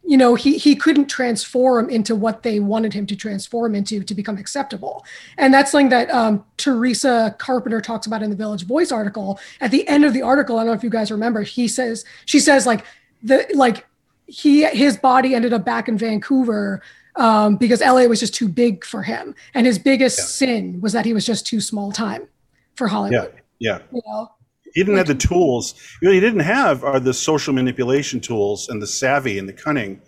[0.08, 4.14] you know he he couldn't transform into what they wanted him to transform into to
[4.14, 5.04] become acceptable.
[5.36, 9.38] And that's something that um, teresa carpenter talks about in the village voice article.
[9.60, 12.06] At the end of the article i don't know if you guys remember he says
[12.24, 12.86] she says like
[13.22, 13.86] the like
[14.26, 16.82] he his body ended up back in vancouver
[17.16, 19.34] um, because la was just too big for him.
[19.52, 22.28] And his biggest sin was that he was just too small time
[22.76, 23.78] for Yeah, hollywood yeah.
[23.92, 24.30] you know
[24.78, 25.74] He didn't have the tools.
[26.00, 29.52] You know, he didn't have are the social manipulation tools and the savvy and the
[29.52, 30.00] cunning.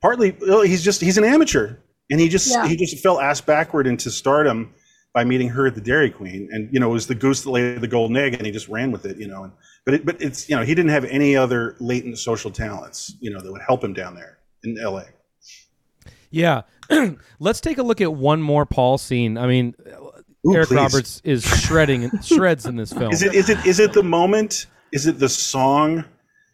[0.00, 2.68] Partly, well, he's just he's an amateur, and he just Yeah.
[2.68, 4.74] he just fell ass backward into stardom
[5.12, 7.50] by meeting her at the Dairy Queen, and you know it was the goose that
[7.50, 9.42] laid the golden egg, and he just ran with it, you know.
[9.42, 9.52] And,
[9.84, 13.28] but it, but it's you know he didn't have any other latent social talents, you
[13.32, 15.06] know, that would help him down there in L.A.
[16.30, 16.62] Yeah.
[17.40, 19.36] Let's take a look at one more Paul scene.
[19.36, 19.74] I mean,
[20.46, 20.76] Ooh, Eric please.
[20.76, 23.12] Roberts is shredding shreds in this film.
[23.12, 24.66] Is it is it is it the moment?
[24.92, 26.04] Is it the song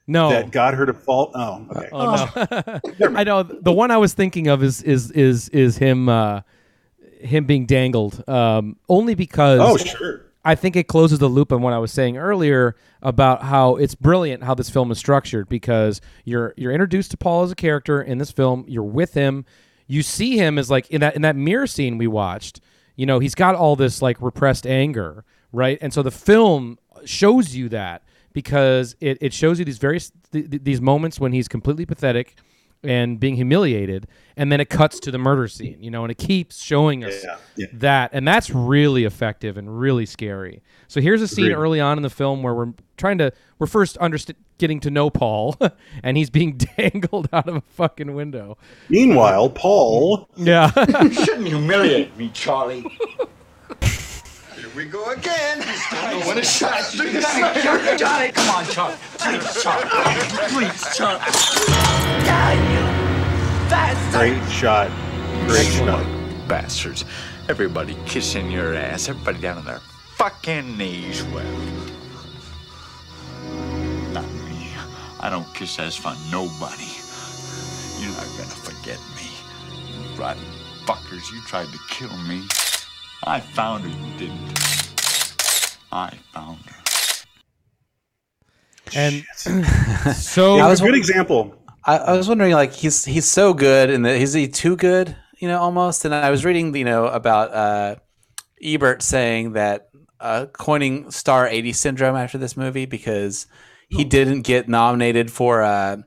[0.07, 0.29] no.
[0.31, 1.31] that got her to fall?
[1.35, 1.89] Oh, okay.
[1.93, 3.17] Oh no.
[3.17, 6.43] I know the one I was thinking of is is is is him uh
[7.21, 8.29] him being dangled.
[8.29, 10.25] Um only because Oh, sure.
[10.45, 13.95] I think it closes the loop on what I was saying earlier about how it's
[13.95, 18.01] brilliant how this film is structured because you're you're introduced to Paul as a character
[18.01, 19.45] in this film, you're with him,
[19.87, 22.61] you see him as like in that in that mirror scene we watched,
[22.99, 25.79] you know, he's got all this like repressed anger, right?
[25.81, 30.51] And so the film shows you that because it, it shows you these various th-
[30.51, 32.35] th- these moments when he's completely pathetic
[32.85, 36.19] and being humiliated and then it cuts to the murder scene you know and it
[36.19, 37.67] keeps showing us Yeah, yeah.
[37.73, 41.57] that and that's really effective and really scary so here's a scene Agreed.
[41.57, 45.11] early on in the film where we're trying to we're first underst- getting to know
[45.11, 45.57] paul
[46.05, 48.57] and he's being dangled out of a fucking window
[48.89, 50.29] Meanwhile, Paul.
[50.37, 50.71] yeah
[51.03, 52.85] You shouldn't humiliate me, Charlie.
[54.79, 55.61] Here we go again.
[55.61, 56.85] He's still going to shot.
[57.99, 58.97] Johnny, come on, Chuck.
[59.19, 59.83] Please, Chuck.
[60.51, 61.21] Please, Charlie.
[64.13, 64.89] Great shot.
[65.49, 66.07] Great shot.
[66.47, 67.05] Bastards.
[67.49, 69.09] Everybody kissing your ass.
[69.09, 69.81] Everybody down on their
[70.15, 71.25] fucking knees.
[71.25, 71.45] Well,
[74.13, 74.71] not me.
[75.19, 76.87] I don't kiss ass for nobody.
[78.01, 79.29] You're not gonna forget me.
[79.91, 80.45] You rotten
[80.87, 81.33] fuckers.
[81.33, 82.45] You tried to kill me.
[83.25, 84.59] I found her, you didn't.
[85.91, 86.75] I found her.
[88.95, 89.25] and
[90.15, 91.55] so Yeah, I was a good example.
[91.85, 95.17] I, I was wondering, like, he's he's so good, and is he too good?
[95.39, 96.05] You know, almost.
[96.05, 97.97] And I was reading, you know, about uh,
[98.63, 99.89] Ebert saying that
[100.21, 103.47] uh, coining star eighty syndrome after this movie because
[103.89, 105.63] he didn't get nominated for.
[105.63, 105.99] Uh,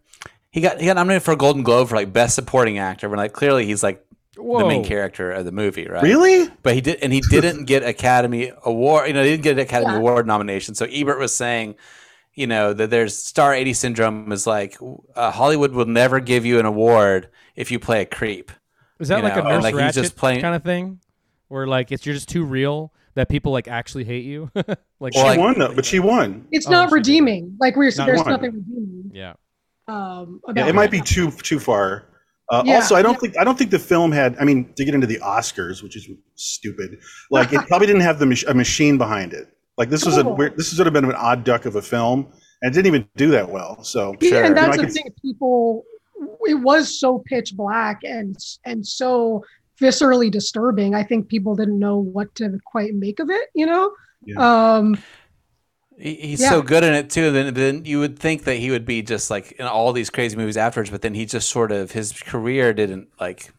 [0.51, 3.09] he got he got nominated for a Golden Globe for like best supporting actor.
[3.09, 6.01] When like clearly he's like the main character of the movie, right?
[6.03, 6.49] Really?
[6.63, 9.07] But he did, and he didn't get Academy Award.
[9.07, 9.97] You know, he didn't get an Academy Yeah.
[9.99, 10.73] Award nomination.
[10.75, 11.75] So Ebert was saying,
[12.33, 14.77] you know, that there's star eighty syndrome is like
[15.15, 18.51] uh, Hollywood will never give you an award if you play a creep.
[18.99, 20.99] is that you like know, a nurse like, he's ratchet just playing- kind of thing
[21.49, 24.49] where like it's you're just too real that people like actually hate you
[25.01, 26.47] like She Well, like- won though, but she won.
[26.51, 26.95] it's Oh, not she did.
[26.95, 28.29] redeeming like we're Not there's one.
[28.29, 29.33] nothing redeeming yeah
[29.89, 32.05] um about Yeah, it might be too too far.
[32.51, 33.19] Uh, Yeah, also, I don't yeah.
[33.19, 34.35] think I don't think the film had.
[34.39, 36.99] I mean, to get into the Oscars, which is stupid.
[37.31, 39.47] Like, it probably didn't have the mach- a machine behind it.
[39.77, 40.33] Like, this was a Oh.
[40.35, 40.57] weird.
[40.57, 42.27] This would have been an odd duck of a film,
[42.61, 43.83] and it didn't even do that well.
[43.83, 44.43] So, Yeah, Sure.
[44.43, 45.13] and that's You know, the could- thing.
[45.21, 45.85] People,
[46.45, 48.35] it was so pitch black and
[48.65, 49.43] and so
[49.81, 50.93] viscerally disturbing.
[50.93, 53.49] I think people didn't know what to quite make of it.
[53.55, 53.91] You know,
[54.37, 55.01] um, He,
[56.01, 56.49] he's Yeah.
[56.49, 57.31] so good in it too.
[57.31, 60.35] Then then you would think that he would be just like in all these crazy
[60.35, 60.89] movies afterwards.
[60.89, 63.51] But then he just sort of his career didn't like.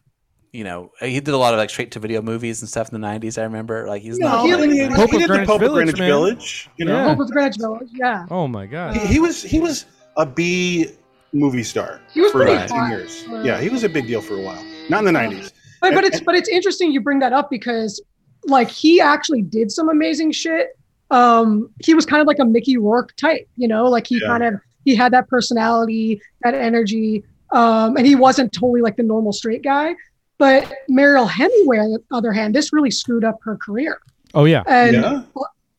[0.51, 3.01] You know, he did a lot of like straight to video movies and stuff in
[3.01, 3.39] the '90s.
[3.39, 4.45] I remember, like he's No, not.
[4.45, 6.07] he- like- he, Hope he of did the Greenwich Pope Village, Greenwich man.
[6.09, 6.69] Village.
[6.77, 7.07] You know, Yeah.
[7.15, 7.89] Pope of Greenwich Village.
[7.95, 9.85] Yeah, oh my god he, he was he was
[10.17, 10.89] a B
[11.33, 12.89] movie star He was for pretty about hot.
[12.91, 13.25] years.
[13.31, 14.63] Uh, Yeah, he was a big deal for a while.
[14.89, 15.51] Not in the nineties.
[15.81, 17.99] but but And- it's but it's interesting you bring that up because
[18.45, 20.67] like he actually did some amazing shit.
[21.13, 23.47] Um, he was kind of like a Mickey Rourke type.
[23.55, 24.27] You know, like he Yeah.
[24.27, 24.53] kind of
[24.85, 29.63] he had that personality, that energy, um, and he wasn't totally like the normal straight
[29.63, 29.95] guy.
[30.39, 33.99] But Mariel Hemingway, on the other hand, this really screwed up her career.
[34.33, 35.21] oh yeah And Yeah.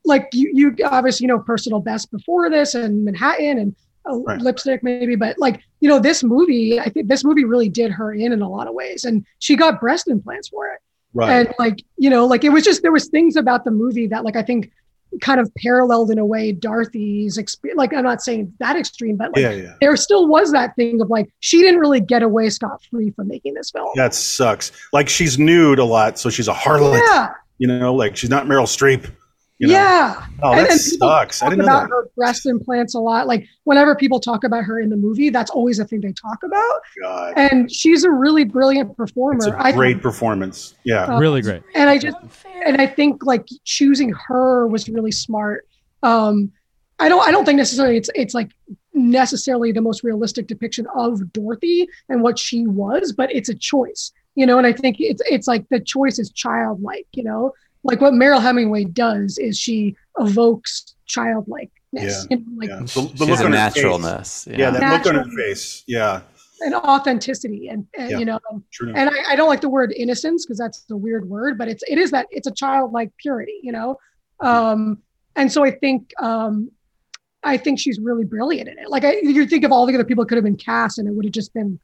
[0.05, 3.75] like you, you obviously know personal best before this and Manhattan and
[4.09, 4.41] uh, Right.
[4.41, 8.13] lipstick maybe, but like you know this movie, I think this movie really did her
[8.15, 10.79] in in a lot of ways, and she got breast implants for it.
[11.15, 11.31] Right.
[11.31, 14.23] And like you know, like it was just there was things about the movie that
[14.25, 14.71] like I think
[15.21, 17.79] kind of paralleled in a way Dorothy's experience.
[17.79, 19.75] Like I'm not saying that extreme, but like yeah, yeah.
[19.81, 23.29] there still was that thing of like she didn't really get away scot free from
[23.29, 23.89] making this film.
[23.95, 24.73] That sucks.
[24.93, 27.01] Like she's nude a lot, so she's a harlot.
[27.07, 27.33] Yeah.
[27.59, 29.11] You know, like she's not Meryl Streep.
[29.59, 29.73] You know?
[29.75, 30.27] yeah.
[30.43, 31.41] Oh, And- that and people sucks.
[31.41, 31.91] I talk didn't know about that.
[31.91, 33.27] her breast implants a lot.
[33.29, 36.43] Like whenever people talk about her in the movie, that's always a thing they talk
[36.43, 36.81] about.
[37.01, 37.35] God.
[37.37, 39.37] And she's a really brilliant performer.
[39.37, 40.75] It's a I great performance.
[40.85, 41.05] Yeah.
[41.05, 41.63] Uh, really great.
[41.75, 42.17] and I just
[42.67, 45.67] and I think like choosing her was really smart.
[46.03, 46.51] Um,
[46.99, 48.51] I don't I don't think necessarily it's it's like
[48.93, 54.13] necessarily the most realistic depiction of Dorothy and what she was, but it's a choice,
[54.35, 54.59] you know.
[54.59, 57.53] And I think it's it's like the choice is childlike, you know.
[57.85, 62.23] Like what Mariel Hemingway does is she evokes childlikeness, Yeah.
[62.31, 62.79] you know, like yeah.
[62.81, 63.77] The, the look a on her face.
[63.77, 64.49] naturalness.
[64.51, 64.71] Yeah, Yeah.
[64.71, 65.85] that look on her face.
[65.87, 66.23] Yeah.
[66.61, 68.19] and authenticity, and, and Yeah.
[68.19, 68.93] you know, and, True.
[68.95, 71.83] and I, I don't like the word innocence because that's a weird word, but it's
[71.89, 73.99] it is that it's a childlike purity, you know.
[74.41, 74.99] Um,
[75.37, 76.71] and so I think um,
[77.43, 78.89] I think she's really brilliant in it.
[78.89, 81.11] Like I, you think of all the other people could have been cast, and it
[81.11, 81.79] would have just been,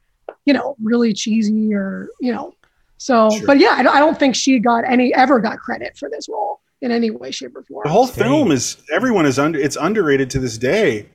[0.47, 2.55] you know, really cheesy or you know.
[3.01, 3.47] So, Sure.
[3.47, 6.29] but yeah, I don't, I don't think she got any ever got credit for this
[6.29, 7.81] role in any way, shape, or form.
[7.85, 11.09] The whole film is everyone is under it's underrated to this day,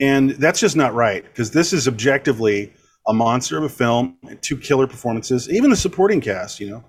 [0.00, 2.70] and that's just not right because this is objectively
[3.06, 6.84] a monster of a film, and two killer performances, even the supporting cast, you know.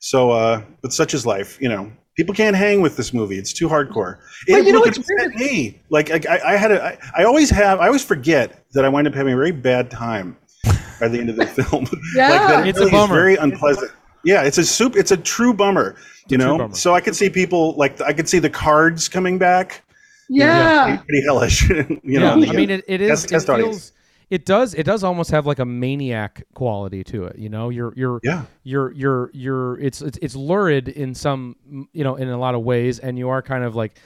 [0.00, 1.90] So, uh, but such is life, you know.
[2.14, 4.18] People can't hang with this movie; it's too hardcore.
[4.48, 5.80] But It, you know look, what's it me.
[5.88, 8.88] Like I, I- I had a, I, I always have, I always forget that I
[8.90, 10.36] wind up having a very bad time
[11.00, 11.86] by the end of the film.
[12.14, 12.28] Yeah.
[12.30, 13.14] like that It's a really is bummer.
[13.14, 13.90] very unpleasant.
[14.24, 14.96] Yeah, it's a soup.
[14.96, 15.96] It's a true bummer.
[16.28, 16.74] You a true know, bummer.
[16.74, 19.82] so I could see people like I could see the cards coming back.
[20.28, 20.84] yeah.
[20.84, 21.68] Pretty, pretty hellish.
[21.70, 23.08] you Yeah, know, I mean, it, it is.
[23.10, 23.68] test- It test audience.
[23.76, 23.92] feels.
[24.30, 24.74] It does.
[24.74, 27.38] It does almost have like a maniac quality to it.
[27.38, 28.42] You know, you're you're Yeah.
[28.62, 29.78] you're you're you're.
[29.80, 31.56] It's it's it's lurid in some
[31.94, 33.98] you know in a lot of ways, and you are kind of like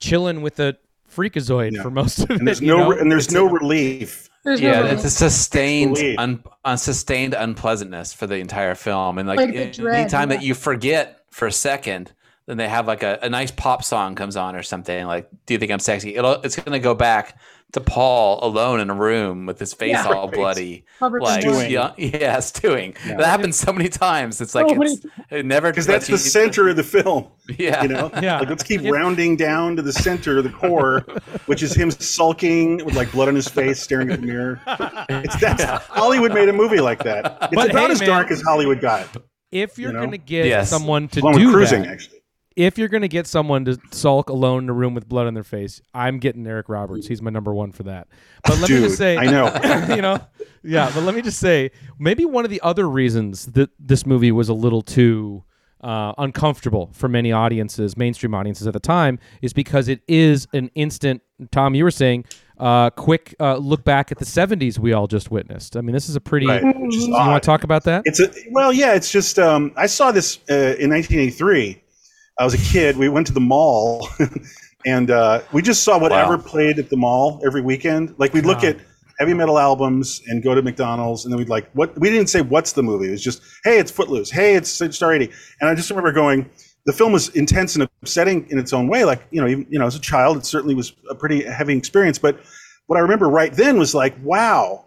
[0.00, 0.76] chilling with the
[1.14, 1.82] freakazoid Yeah.
[1.82, 2.44] for most of and it.
[2.44, 2.98] there's no know?
[2.98, 4.28] and there's no relief.
[4.46, 6.18] There's Yeah, real- it's a sustained, Believe.
[6.18, 10.36] un, unsustained unpleasantness for the entire film, and like, Like the any dread, time yeah.
[10.38, 12.12] that you forget for a second,
[12.46, 15.04] then they have like a, a nice pop song comes on or something.
[15.06, 16.14] Like, do you think I'm sexy?
[16.16, 17.38] It'll it's gonna go back
[17.76, 20.06] to Paul alone in a room with his face Yeah.
[20.08, 21.70] all bloody, Covered like blood.
[21.70, 22.94] yeah, yeah, stewing.
[23.06, 23.16] Yeah.
[23.18, 24.40] That happens so many times.
[24.40, 27.28] It's like So it's, it never Because that's the center of the film.
[27.58, 28.10] Yeah, You know?
[28.20, 28.40] Yeah.
[28.40, 31.04] Like let's keep It- rounding down to the center, the core,
[31.46, 34.60] which is him sulking with like blood on his face, staring at the mirror.
[35.08, 37.38] It's that's Hollywood made a movie like that.
[37.42, 38.08] It's But about hey, as man.
[38.08, 39.06] dark as Hollywood got.
[39.52, 40.04] if you're you know?
[40.06, 40.70] gonna get Yes.
[40.70, 42.15] someone to Along do cruising, that, actually.
[42.56, 45.44] If you're gonna get someone to sulk alone in a room with blood on their
[45.44, 47.06] face, I'm getting Eric Roberts.
[47.06, 48.08] He's my number one for that.
[48.44, 49.46] But let me just say, I know.
[49.94, 50.18] you know,
[50.62, 50.90] yeah.
[50.92, 54.48] But let me just say, maybe one of the other reasons that this movie was
[54.48, 55.44] a little too
[55.82, 60.70] uh, uncomfortable for many audiences, mainstream audiences at the time, is because it is an
[60.74, 61.22] instant.
[61.52, 62.24] Tom, you were saying.
[62.58, 65.76] Uh, quick uh, look back at the 70s we all just witnessed.
[65.76, 66.46] I mean, this is a pretty.
[66.46, 68.04] Right, is You want to talk about that?
[68.06, 68.94] It's a well, yeah.
[68.94, 71.82] It's just um, I saw this uh, in 1983.
[72.38, 72.96] I was a kid.
[72.96, 74.08] We went to the mall,
[74.86, 76.42] and uh, we just saw whatever Wow.
[76.42, 78.14] played at the mall every weekend.
[78.18, 78.76] Like we'd look God.
[78.76, 78.80] at
[79.18, 82.42] heavy metal albums and go to McDonald's, and then we'd like what we didn't say
[82.42, 83.08] what's the movie.
[83.08, 84.30] It was just hey, it's Footloose.
[84.30, 85.30] Hey, it's Star 80.
[85.60, 86.48] And I just remember going.
[86.84, 89.04] The film was intense and upsetting in its own way.
[89.04, 91.76] Like you know, even, you know, as a child, it certainly was a pretty heavy
[91.76, 92.16] experience.
[92.16, 92.38] But
[92.86, 94.86] what I remember right then was like, wow,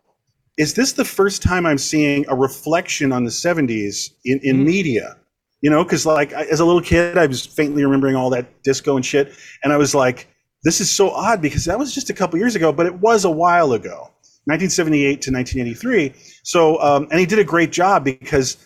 [0.58, 4.66] is this the first time I'm seeing a reflection on the 70s in, in Mhm.
[4.66, 5.18] media?
[5.62, 8.96] You know, because like as a little kid, I was faintly remembering all that disco
[8.96, 10.28] and shit, and I was like,
[10.64, 13.26] this is so odd because that was just a couple years ago, but it was
[13.26, 14.12] a while ago,
[14.46, 16.14] 1978 to 1983.
[16.44, 18.58] So, um, and he did a great job because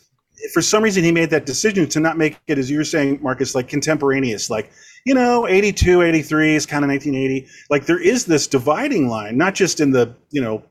[0.54, 3.20] for some reason he made that decision to not make it, as you were saying,
[3.22, 4.72] Marcus, like contemporaneous, like
[5.06, 7.48] you know, 82, 83 is kind of 1980.
[7.70, 10.64] Like there is this dividing line, not just in the you know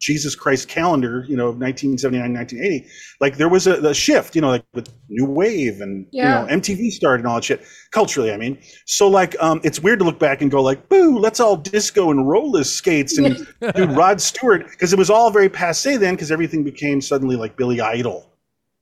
[0.00, 2.88] Jesus Christ calendar, you know, of 1979, 1980,
[3.20, 6.42] like there was a, a shift, you know, like with new wave and Yeah.
[6.42, 8.32] you know MTV started and all that shit culturally.
[8.32, 11.38] I mean, so like um, it's weird to look back and go like, boo, let's
[11.38, 15.96] all disco and roller skates and do Rod Stewart because it was all very passe
[15.98, 18.32] then because everything became suddenly like Billy Idol,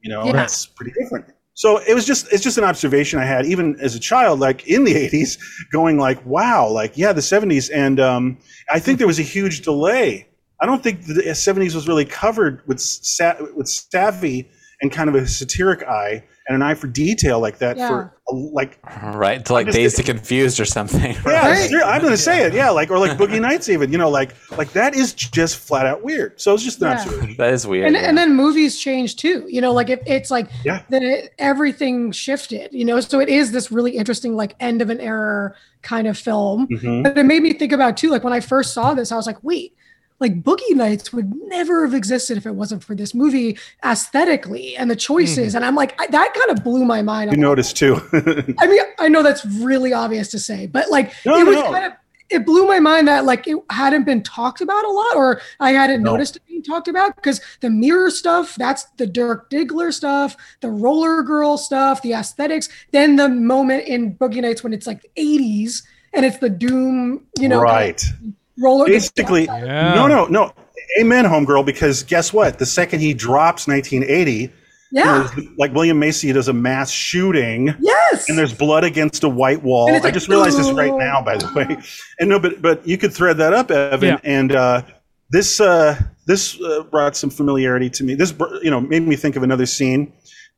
[0.00, 0.32] you know, Yeah.
[0.32, 1.26] that's pretty different.
[1.54, 4.68] So it was just it's just an observation I had even as a child, like
[4.68, 5.36] in the 80s,
[5.72, 8.38] going like, wow, like yeah, the 70s, and um,
[8.70, 10.26] I think there was a huge delay.
[10.60, 15.16] I don't think the 70s was really covered with sa- with savvy and kind of
[15.16, 18.78] a satiric eye and an eye for detail like that for a, like
[19.14, 21.16] right to like just- dazed and confused or something.
[21.26, 22.54] yeah, ser- I'm gonna say it.
[22.54, 23.90] Yeah, like or like Boogie Nights, even.
[23.92, 26.40] You know, like like that is just flat out weird.
[26.40, 27.00] So it's just an Yeah.
[27.02, 27.34] observation.
[27.38, 27.86] That is weird.
[27.88, 28.02] and, yeah.
[28.08, 30.82] and then movies change too you know like if it's like Yeah.
[30.90, 35.00] the everything shifted you know so it is this really interesting like end of an
[35.00, 37.02] era kind of film Mhm.
[37.02, 39.26] but it made me think about too like when i first saw this i was
[39.26, 39.74] like wait
[40.20, 44.90] like Boogie Nights would never have existed if it wasn't for this movie aesthetically and
[44.90, 45.48] the choices.
[45.48, 45.56] Mm-hmm.
[45.56, 47.30] And I'm like, I, that kind of blew my mind.
[47.30, 48.00] You noticed too.
[48.58, 51.70] I mean, I know that's really obvious to say, but like No, it was no.
[51.70, 51.92] kind of
[52.30, 55.70] it blew my mind that like it hadn't been talked about a lot, or I
[55.72, 56.12] hadn't No.
[56.12, 60.70] noticed it being talked about because the mirror stuff, that's the Dirk Diggler stuff, the
[60.70, 62.68] roller girl stuff, the aesthetics.
[62.92, 67.48] Then the moment in Boogie Nights when it's like 80s and it's the doom, you
[67.48, 68.02] know, kind right.
[68.02, 68.86] of roller.
[68.86, 69.94] Basically, Yeah.
[69.94, 70.52] no, no, no.
[71.00, 71.64] Amen, homegirl.
[71.66, 72.58] Because guess what?
[72.58, 74.52] The second he drops 1980,
[74.90, 75.28] yeah,
[75.58, 77.74] like William Macy does a mass shooting.
[77.80, 79.86] yes, and there's blood against a white wall.
[79.88, 81.76] And it's I like, just realized this right now, by the way.
[82.20, 84.08] And no, but but you could thread that up, Evan.
[84.08, 84.20] Yeah.
[84.24, 84.82] And uh,
[85.30, 88.14] this uh, this uh, brought some familiarity to me.
[88.14, 88.32] This
[88.62, 90.12] you know made me think of another scene,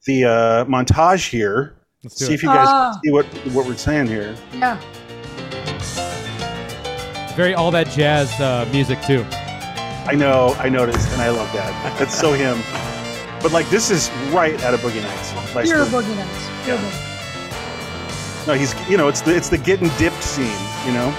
[0.07, 1.75] the uh, montage here.
[2.05, 2.35] Let's See it.
[2.35, 2.99] if you guys Ah.
[3.05, 4.37] see what what we're saying here.
[4.55, 4.81] yeah.
[7.35, 9.25] Very all that jazz uh, music too.
[10.07, 11.99] I know, I noticed, and I love that.
[11.99, 12.59] That's so him.
[13.43, 15.33] But like this is right out of Boogie Nights.
[15.55, 16.05] by Pure Spielberg.
[16.05, 16.65] Boogie Nights.
[16.65, 16.83] Pure Yeah.
[16.83, 18.47] Boogie.
[18.47, 20.47] No, he's you know it's the it's the getting dipped scene.
[20.87, 21.15] You know.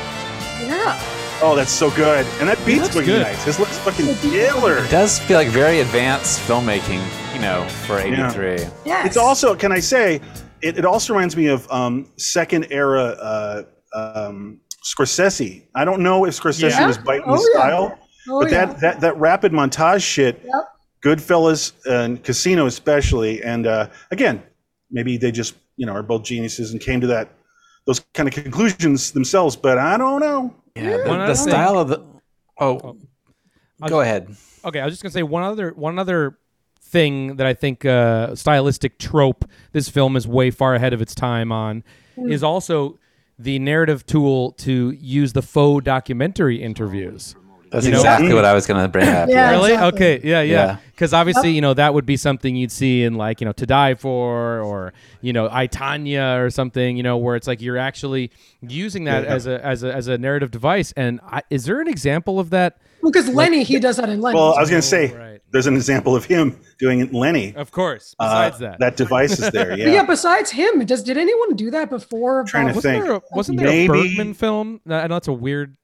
[0.66, 0.99] Yeah.
[1.43, 3.22] Oh, that's so good, and that beats Boogie good.
[3.24, 3.45] Nights.
[3.45, 4.84] This looks fucking killer.
[4.84, 7.03] It does feel like very advanced filmmaking,
[7.34, 8.68] you know, for '83.
[8.86, 9.07] Yes.
[9.07, 10.22] It's also, can I say,
[10.62, 15.64] it, it also reminds me of um, second era uh, um, Scorsese.
[15.76, 16.88] I don't know if Scorsese Yeah.
[16.88, 17.60] was biting Oh, the yeah.
[17.60, 18.66] style, Oh, but yeah.
[18.66, 20.54] that, that that rapid montage shit, Yep.
[21.04, 24.42] Goodfellas and Casino especially, and uh, again,
[24.92, 27.30] maybe they just you know are both geniuses and came to that
[27.86, 29.56] those kind of conclusions themselves.
[29.56, 30.54] But I don't know.
[30.76, 32.00] Yeah, the, the other style of the.
[32.60, 32.98] Oh,
[33.82, 34.36] I'll go just- ahead.
[34.64, 36.38] Okay, I was just gonna say one other one other
[36.84, 41.16] thing that I think uh, stylistic trope this film is way far ahead of its
[41.16, 41.84] time on
[42.18, 43.00] is also
[43.42, 47.36] the narrative tool to use the faux documentary interviews.
[47.72, 49.30] That's You know- exactly what I was going to bring up.
[49.30, 49.52] Yeah.
[49.52, 49.72] really?
[49.72, 49.98] exactly.
[50.16, 50.28] Okay.
[50.28, 50.54] Yeah, yeah.
[50.66, 50.78] Yeah.
[50.92, 53.66] Because obviously, you know, that would be something you'd see in like, you know, To
[53.66, 57.78] Die For or, you know, I Tonya or something, you know, where it's like you're
[57.78, 58.30] actually
[58.62, 59.30] using that Yeah.
[59.34, 60.92] as a as a as a narrative device.
[60.98, 62.78] And I, is there an example of that?
[63.02, 64.36] Well, because Lenny, he does that in Lenny.
[64.36, 65.31] Well, I was going to say, right.
[65.52, 67.54] There's an example of him doing it, Lenny.
[67.56, 68.16] Of course.
[68.20, 68.80] Uh, Besides that.
[68.80, 69.72] that device is there.
[69.78, 69.88] Yeah.
[69.91, 70.04] yeah.
[70.06, 72.43] besides him, does did anyone do that before?
[72.45, 73.06] Trying to wasn't think.
[73.06, 74.82] there a, wasn't there Maybe- a Bergman film?
[74.89, 75.76] I know it's a weird.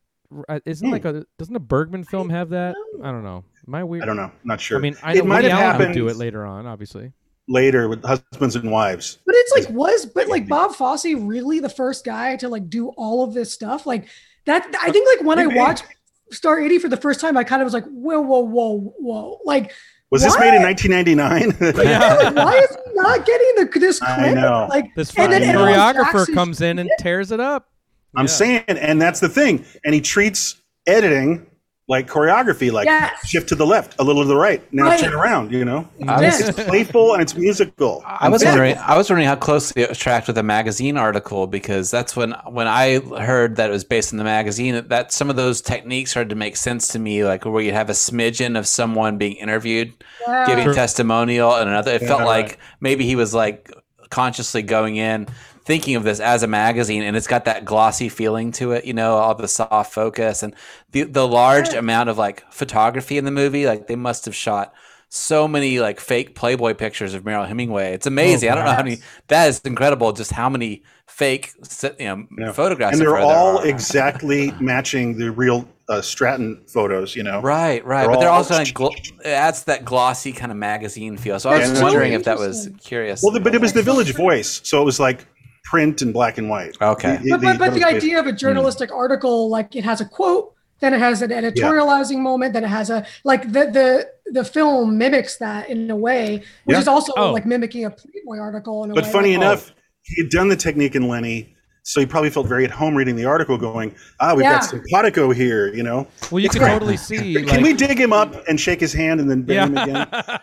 [0.50, 2.76] uh, Isn't like a doesn't a Bergman film have that?
[3.04, 3.44] I don't know.
[3.68, 4.04] Am I weird?
[4.04, 4.32] I don't know.
[4.44, 4.78] Not sure.
[4.78, 7.12] I mean, I it might have happened do it later on, obviously.
[7.50, 9.20] later with husbands and wives.
[9.26, 12.90] But it's like was but like Bob Fosse really the first guy to like do
[12.98, 13.86] all of this stuff?
[13.86, 14.08] Like
[14.46, 15.60] that I think like when I Maybe.
[15.60, 15.86] watched
[16.32, 19.40] Star 80 for the first time, I kind of was like, whoa, whoa, whoa, whoa.
[19.46, 19.72] Like
[20.12, 21.86] Was this made in 1999?
[21.86, 24.36] yeah, like, why is he not getting the this I credit?
[24.36, 24.68] know.
[24.70, 27.70] Like This and then Alan choreographer comes in and tears it up.
[28.16, 28.28] I'm Yeah.
[28.32, 29.66] saying, and that's the thing.
[29.84, 31.47] And he treats editing
[31.90, 33.26] like choreography, like Yes.
[33.26, 35.00] shift to the left, a little to the right, now Right.
[35.00, 35.54] turn around.
[35.54, 38.04] You know, I was, it's playful and it's musical.
[38.06, 38.76] I was wondering.
[38.78, 42.32] I was wondering how closely it was tracked with a magazine article because that's when
[42.50, 44.86] when I heard that it was based on the magazine.
[44.90, 47.90] That some of those techniques started to make sense to me, like where you have
[47.90, 49.94] a smidgen of someone being interviewed,
[50.28, 50.46] Yeah.
[50.46, 50.74] giving Sure.
[50.74, 51.94] testimonial, and another.
[51.94, 52.58] It felt Yeah, like right.
[52.82, 53.72] maybe he was like
[54.10, 55.28] consciously going in.
[55.68, 58.94] Thinking of this as a magazine, and it's got that glossy feeling to it, you
[58.94, 60.56] know, all the soft focus and
[60.94, 63.66] the the large amount of like photography in the movie.
[63.68, 64.74] Like they must have shot
[65.10, 67.92] so many like fake Playboy pictures of Mariel Hemingway.
[67.94, 68.50] It's amazing.
[68.50, 69.00] I don't know how many.
[69.28, 70.14] That is incredible.
[70.14, 71.52] Just how many fake,
[72.00, 72.52] you know, Yeah.
[72.54, 72.94] photographs.
[72.94, 77.14] and they're her there all exactly matching the real uh, Stratten photos.
[77.16, 80.52] You know, Right, right, They're but they're also like gl- it adds that glossy kind
[80.52, 81.40] of magazine feel.
[81.42, 83.22] So I was That's wondering so if that was curious.
[83.22, 85.26] Well, the, but it was the Village Voice, so it was like
[85.70, 86.78] print and black and white.
[86.82, 87.18] Okay.
[87.18, 88.96] The- But, but, but the idea of a journalistic mm.
[88.96, 92.90] article, like it has a quote, then it has an editorializing moment, then it has
[92.90, 96.80] a like the the the film mimics that in a way, which Yeah.
[96.82, 97.32] is also Oh.
[97.34, 99.12] like mimicking a Playboy article in a But way.
[99.12, 99.80] funny like, enough, oh.
[100.04, 101.56] he had done the technique in Lenny,
[101.90, 104.56] so he probably felt very at home reading the article, going, "Ah, we've Yeah.
[104.60, 106.74] got simpatico here,you know." Well, you It's can great.
[106.74, 107.42] totally see.
[107.46, 110.08] Can we dig him up and shake his hand and then bring him again?
[110.12, 110.42] well,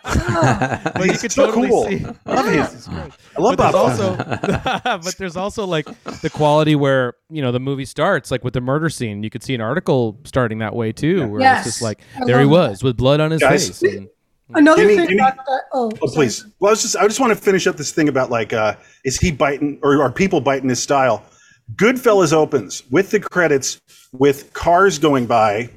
[1.05, 1.87] you He's could so totally cool.
[1.87, 2.05] see.
[2.25, 3.11] I love him.
[3.37, 3.73] I love but Bob.
[3.73, 4.15] there's also,
[5.03, 5.85] but there's also like
[6.21, 9.21] the quality where you know the movie starts, like with the murder scene.
[9.23, 11.65] You could see an article starting that way too, where Yes.
[11.67, 13.67] it's just like I there he love was with blood on his Guys.
[13.67, 13.83] face.
[13.93, 14.07] And,
[14.53, 15.61] Another Give thing give me- about that.
[15.73, 16.45] Oh, Oh, please.
[16.59, 18.75] Well, I was just I just want to finish up this thing about like, uh,
[19.03, 21.23] is he biting or are people biting his style?
[21.73, 25.69] Goodfellas opens with the credits with cars going by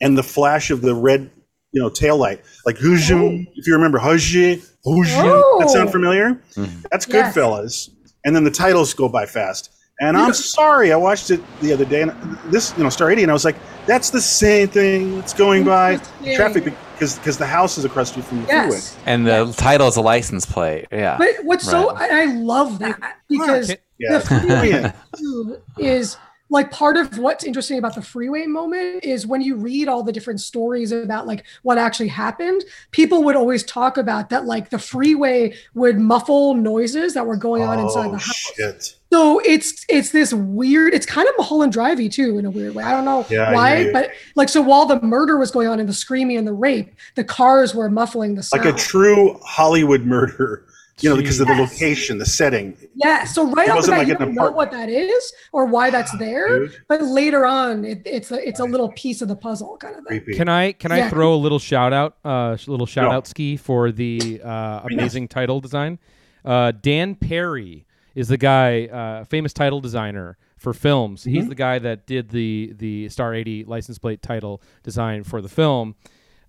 [0.00, 1.30] and the flash of the red,
[1.72, 2.42] you know, tail light.
[2.66, 3.52] Like Hujum, oh.
[3.54, 5.42] if you remember Hujum, Hujum.
[5.42, 5.56] Oh.
[5.60, 6.34] That sound familiar?
[6.54, 6.82] Mm-hmm.
[6.90, 7.34] That's Yes.
[7.34, 7.90] Goodfellas.
[8.24, 9.70] And then the titles go by fast.
[10.00, 12.10] And I'm sorry, I watched it the other day, and
[12.46, 13.54] this, you know, Star 80, and I was like,
[13.86, 15.98] that's the same thing that's going by
[16.34, 18.96] traffic because because the house is across the street from the Yes.
[19.06, 20.86] And the title is a license plate.
[20.90, 21.18] Yeah.
[21.18, 22.10] But what's so Right.
[22.10, 24.18] I, I love that because Yeah.
[24.18, 24.94] the
[25.38, 26.16] freeway is
[26.50, 30.12] like part of what's interesting about the freeway moment is when you read all the
[30.12, 34.78] different stories about like what actually happened people would always talk about that like the
[34.78, 38.96] freeway would muffle noises that were going on inside the Oh, house shit.
[39.10, 42.84] so it's it's this weird it's kind of mulholland drivey too in a weird way
[42.84, 43.92] i don't know Yeah, why hear you.
[43.94, 46.94] but like so while the murder was going on and the screaming and the rape
[47.14, 50.66] the cars were muffling the sound Like a true Hollywood murder,
[51.00, 52.76] you know, because of the location, the setting.
[52.94, 55.32] Yeah, so right It off the wasn't bat, like you don't know what that is
[55.52, 56.76] or why that's there, Dude.
[56.88, 60.04] but later on, it, it's a it's a little piece of the puzzle kind of
[60.04, 60.20] thing.
[60.20, 60.36] Creepy.
[60.36, 63.16] Can I can I throw a little shout out, uh, little shout No.
[63.16, 65.98] out ski for the uh, amazing title design?
[66.44, 71.22] Uh, Dan Perri is the guy, uh, famous title designer for films.
[71.22, 71.30] Mm-hmm.
[71.30, 75.48] He's the guy that did the the Star 80 license plate title design for the
[75.48, 75.94] film,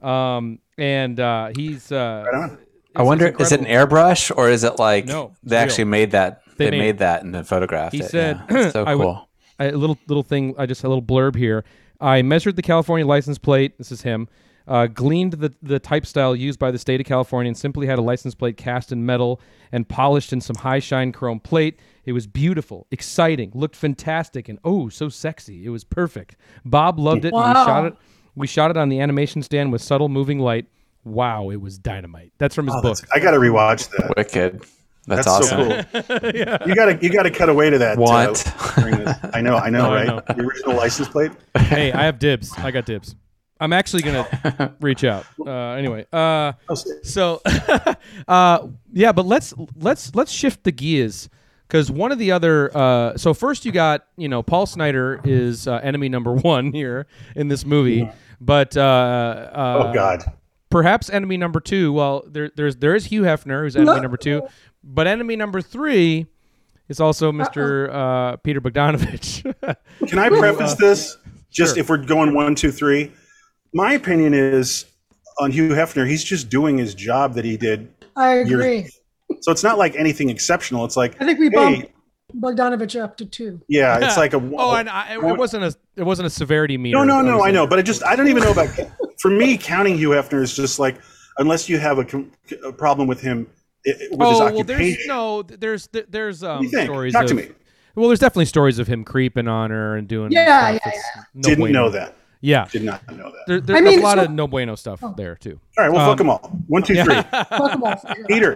[0.02, 1.92] um, and uh, he's.
[1.92, 2.50] Uh, Right on.
[2.52, 2.63] it's-
[2.96, 6.12] I wonder, is it an airbrush or is it like No, it's they actually made
[6.12, 6.42] that?
[6.58, 8.10] They They, made made, that and then photographed He it.
[8.12, 8.70] said, yeah.
[8.70, 9.30] So I would- cool.
[9.60, 10.54] a little little thing.
[10.58, 11.64] I just a little blurb here.
[12.00, 13.78] I measured the California license plate.
[13.78, 14.28] This is him.
[14.68, 17.98] Uh, gleaned the the type style used by the state of California and simply had
[18.00, 19.42] a license plate cast in metal
[19.72, 21.78] and polished in some high shine chrome plate.
[22.06, 25.66] It was beautiful, exciting, looked fantastic, and oh, so sexy.
[25.66, 26.36] It was perfect.
[26.64, 27.34] Bob loved it.
[27.34, 27.66] And we Wow.
[27.66, 27.96] shot it.
[28.36, 30.66] We shot it on the animation stand with subtle moving light.
[31.04, 32.32] Wow, it was dynamite.
[32.38, 32.98] That's from his Oh, book.
[33.14, 34.14] I got to rewatch that.
[34.18, 34.64] Wicked.
[35.06, 35.84] That's, That's, awesome.
[35.92, 36.30] so cool.
[36.68, 37.98] You got to you got to cut away to that.
[37.98, 39.36] uh, Want.
[39.36, 40.08] I know, I know, No, I right?
[40.08, 40.22] know.
[40.36, 41.32] The original license plate.
[41.58, 42.54] hey, I have dibs.
[42.58, 43.16] I got dibs.
[43.60, 45.26] I'm actually gonna reach out.
[45.46, 47.42] Uh, anyway, uh, Oh, so
[48.28, 51.30] uh, yeah, but let's let's let's shift the gears
[51.68, 52.76] because one of the other.
[52.76, 57.08] Uh, so first, you got you know Paul Snider is uh, enemy number one here
[57.36, 58.10] in this movie,
[58.42, 60.24] but uh, uh, Oh God.
[60.74, 61.94] Perhaps enemy number two.
[61.94, 64.42] Well, there there's there is Hugh Hefner who's enemy number two,
[64.84, 66.26] but enemy number three
[66.90, 67.94] is also Mr.
[67.94, 69.44] Uh, Peter Bogdanovich.
[70.10, 71.18] Can I preface this?
[71.50, 71.82] Just Sure.
[71.82, 73.12] if we're going one, two, three.
[73.76, 74.86] My opinion is
[75.40, 76.08] on Hugh Hefner.
[76.08, 77.94] He's just doing his job that he did.
[78.16, 78.90] I years- agree.
[79.42, 80.86] So it's not like anything exceptional.
[80.86, 81.92] It's like I think we hey, bumped
[82.40, 83.62] Bogdanovich up to two.
[83.68, 86.98] yeah, it's like a oh, and I, it wasn't a it wasn't a severity meter.
[86.98, 87.42] No, no, no.
[87.42, 88.70] I, I a- know, but I just I don't even know about.
[89.20, 90.98] For me, counting Hugh Hefner is just like
[91.38, 93.48] unless you have a, a problem with him
[93.88, 96.90] i- with his oh well, there's no, there's there's um do you think?
[96.90, 97.30] stories Talk of.
[97.30, 97.50] to me.
[97.96, 100.32] Well, there's definitely stories of him creeping on her and doing.
[100.32, 101.74] Yeah, stuff yeah, that's no Didn't bueno.
[101.84, 102.16] know that.
[102.42, 103.44] Yeah, Did not know that.
[103.48, 105.60] there, there- I there's mean, a lot so- of no bueno stuff there too.
[105.78, 106.40] All right, well, Um, fuck them all.
[106.68, 107.22] One, two, three.
[107.22, 108.26] Fuck 'em all for sure.
[108.26, 108.56] Peter,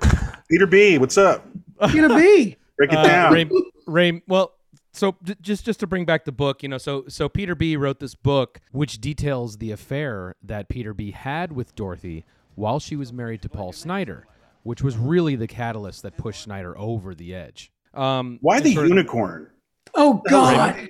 [0.49, 1.45] Peter B, what's up?
[1.79, 2.57] Gonna be.
[2.77, 3.33] Break it Uh, down.
[3.33, 3.49] Ray,
[3.87, 4.53] Ray, well,
[4.93, 7.75] so d- just just to bring back the book, you know, so so Peter B
[7.75, 12.25] wrote this book which details the affair that Peter B had with Dorothy
[12.55, 14.25] while she was married to Paul Snider,
[14.63, 17.71] which was really the catalyst that pushed Snider over the edge.
[17.93, 19.49] Um, Why the sort of- unicorn?
[19.95, 20.75] Oh God.
[20.75, 20.89] Raimi?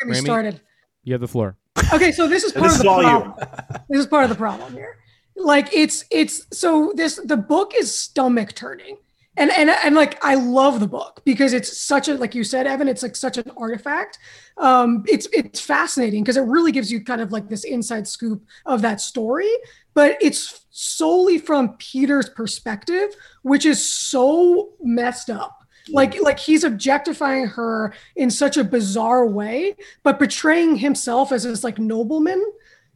[0.00, 0.20] Get me Raimi?
[0.24, 0.60] started.
[1.04, 1.56] You have the floor.
[1.92, 3.34] Okay, so this is part This of the all problem.
[3.38, 3.78] you.
[3.90, 4.96] This is part of the problem here.
[5.36, 8.96] Like it's it's so this the book is stomach turning.
[9.38, 12.66] And and and like I love the book because it's such a like you said
[12.66, 14.18] Evan it's like such an artifact.
[14.56, 18.44] Um it's it's fascinating because it really gives you kind of like this inside scoop
[18.66, 19.50] of that story,
[19.94, 23.10] but it's solely from Peter's perspective,
[23.42, 25.54] which is so messed up
[25.90, 31.64] like like he's objectifying her in such a bizarre way but portraying himself as this
[31.64, 32.44] like nobleman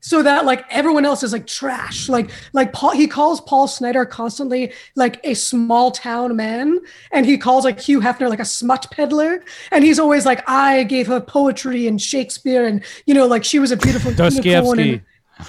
[0.05, 2.09] so that like everyone else is like trash.
[2.09, 6.81] Like like paul he calls paul snider constantly like a small town man
[7.13, 9.43] and he calls like hugh hefner like a smut peddler.
[9.71, 13.59] And he's always like i gave her poetry and shakespeare and you know like she
[13.61, 14.13] was a beautiful
[14.45, 15.03] unicorn and-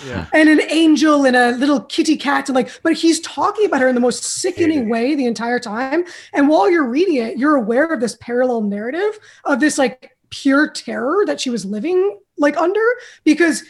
[0.08, 0.28] Yeah.
[0.34, 3.88] and an angel and a little kitty cat and like but he's talking about her
[3.88, 6.06] in the most sickening way the entire time.
[6.32, 10.70] And while you're reading it you're aware of this parallel narrative of this like pure
[10.70, 12.82] terror that she was living like under
[13.24, 13.64] because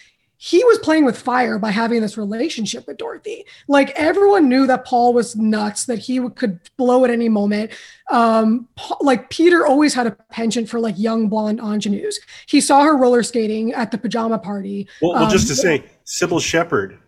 [0.46, 3.46] he was playing with fire by having this relationship with Dorothy.
[3.70, 7.72] Like everyone knew that Paul was nuts, that he could blow at any moment.
[8.12, 12.20] Um, Pa- like Peter always had a penchant for like young blonde ingenues.
[12.46, 14.86] He saw her roller skating at the pajama party.
[15.02, 17.00] Well, well just Um, to say, Cybill Shepherd,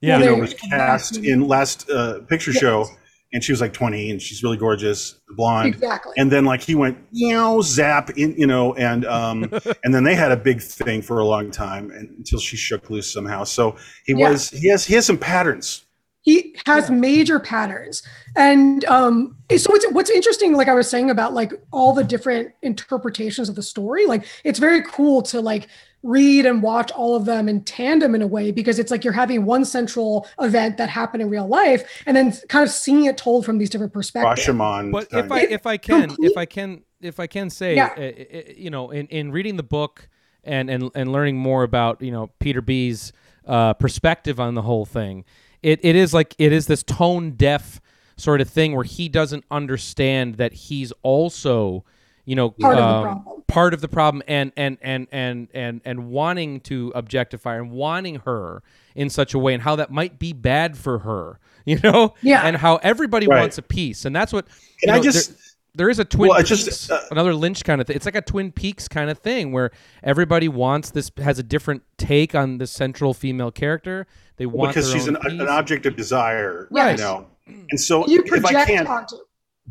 [0.00, 0.18] Yeah.
[0.20, 2.60] you know, was cast in last uh, picture Yes.
[2.60, 2.86] show,
[3.34, 5.74] and she was like 20, and she's really gorgeous, blonde.
[5.74, 6.14] Exactly.
[6.16, 9.42] And then like he went, you know, zap in, you know, and um,
[9.84, 12.88] and then they had a big thing for a long time, and until she shook
[12.88, 13.44] loose somehow.
[13.44, 13.76] So
[14.06, 14.30] he Yeah.
[14.30, 15.84] was, he has, he has some patterns.
[16.22, 18.02] he has major patterns
[18.34, 22.50] and um so it's what's interesting like i was saying about like all the different
[22.62, 25.68] interpretations of the story like it's very cool to like
[26.04, 29.12] read and watch all of them in tandem in a way because it's like you're
[29.12, 33.16] having one central event that happened in real life and then kind of seeing it
[33.16, 34.92] told from these different perspectives Rashomon.
[34.92, 37.94] But if I if I can complete- if I can if I can say, Yeah.
[37.96, 40.08] uh, you know, in, in reading the book
[40.42, 43.12] and, and and learning more about you know Peter B's
[43.46, 45.24] uh, perspective on the whole thing,
[45.62, 47.80] it, it is like it is this tone deaf
[48.16, 51.84] sort of thing where he doesn't understand that he's also
[52.24, 53.33] you know Part of the um, problem.
[53.54, 58.16] Part of the problem and and and and and and wanting to objectify and wanting
[58.26, 58.62] her
[58.94, 62.42] in such a way and how that might be bad for her you know Yeah.
[62.46, 63.40] and how everybody Right.
[63.40, 64.46] wants a piece and that's what
[64.82, 65.38] Can you I just- there,
[65.76, 68.14] there is a twin Well, peaks, just, uh, another lynch kind of thing it's like
[68.14, 69.70] a twin peaks kind of thing where
[70.02, 74.90] everybody wants this has a different take on the central female character they want because
[74.92, 76.98] she's an, an object of desire, Right.
[76.98, 77.26] you know.
[77.46, 79.16] And so you if I project can't, onto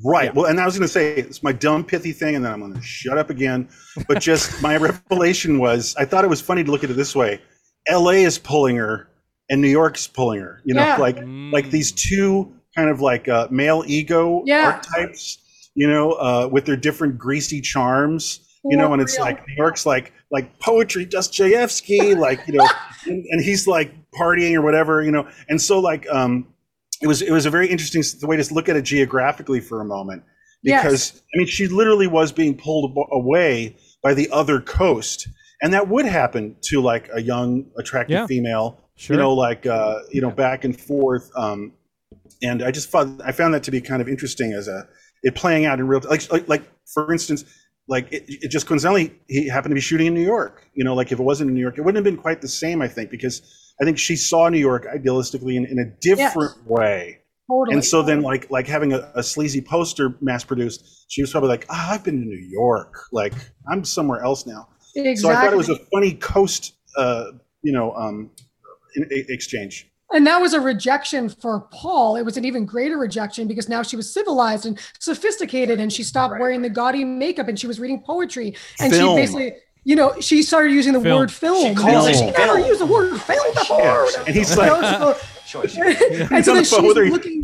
[0.04, 0.34] right?
[0.34, 2.60] Well, and I was going to say it's my dumb pithy thing, and then I'm
[2.60, 3.70] going to shut up again.
[4.08, 7.16] But just my revelation was, I thought it was funny to look at it this
[7.16, 7.42] way:
[7.88, 8.24] L.A.
[8.24, 9.10] is pulling her,
[9.50, 10.62] and New York's pulling her.
[10.66, 10.98] You know, Yeah.
[10.98, 11.18] like
[11.52, 14.66] like these two kind of like uh, male ego Yeah.
[14.66, 15.40] archetypes.
[15.76, 18.40] You know, uh, with their different greasy charms.
[18.66, 19.26] You know, and it's real.
[19.26, 22.66] like New York's like like poetry, Dostoevsky, like you know,
[23.08, 25.28] and, and he's like partying or whatever, you know.
[25.50, 26.48] And so like um,
[27.04, 29.86] it was it was a very interesting way to look at it geographically for a
[29.86, 30.24] moment
[30.64, 30.84] Yes.
[30.84, 35.28] because I mean she literally was being pulled away by the other coast,
[35.62, 38.28] and that would happen to like a young attractive Yeah.
[38.28, 39.16] female, Sure.
[39.16, 41.30] you know, like uh, you know back and forth.
[41.36, 41.74] Um,
[42.42, 44.88] and I just found I found that to be kind of interesting as a
[45.24, 47.44] it playing out in real like like like for instance
[47.90, 50.94] like it, it just coincidentally he happened to be shooting in New York you know
[50.96, 52.88] like if it wasn't in New York it wouldn't have been quite the same I
[52.88, 53.42] think because
[53.82, 57.20] I think she saw New York idealistically in, in a different way.
[57.50, 57.76] Totally.
[57.76, 61.50] And so then like like having a, a sleazy poster mass produced she was probably
[61.50, 62.94] like ah, I've been to New York.
[63.12, 63.34] Like
[63.70, 64.70] I'm somewhere else now.
[64.96, 67.26] Exactly so I thought it was a funny coast uh
[67.62, 68.32] you know um
[68.96, 69.90] in, e- exchange.
[70.14, 72.16] And that was a rejection for Paul.
[72.16, 76.04] It was an even greater rejection because now she was civilized and sophisticated and she
[76.04, 78.56] stopped wearing the gaudy makeup and she was reading poetry.
[78.80, 79.18] And Film.
[79.18, 79.54] she basically,
[79.84, 81.20] you know, she started using the Film.
[81.20, 81.76] word film.
[81.76, 82.68] She calls And she never film.
[82.68, 83.80] used the word film before.
[83.80, 84.24] Yeah.
[84.28, 84.72] and he's like
[86.32, 87.44] and so then the phone with she's looking,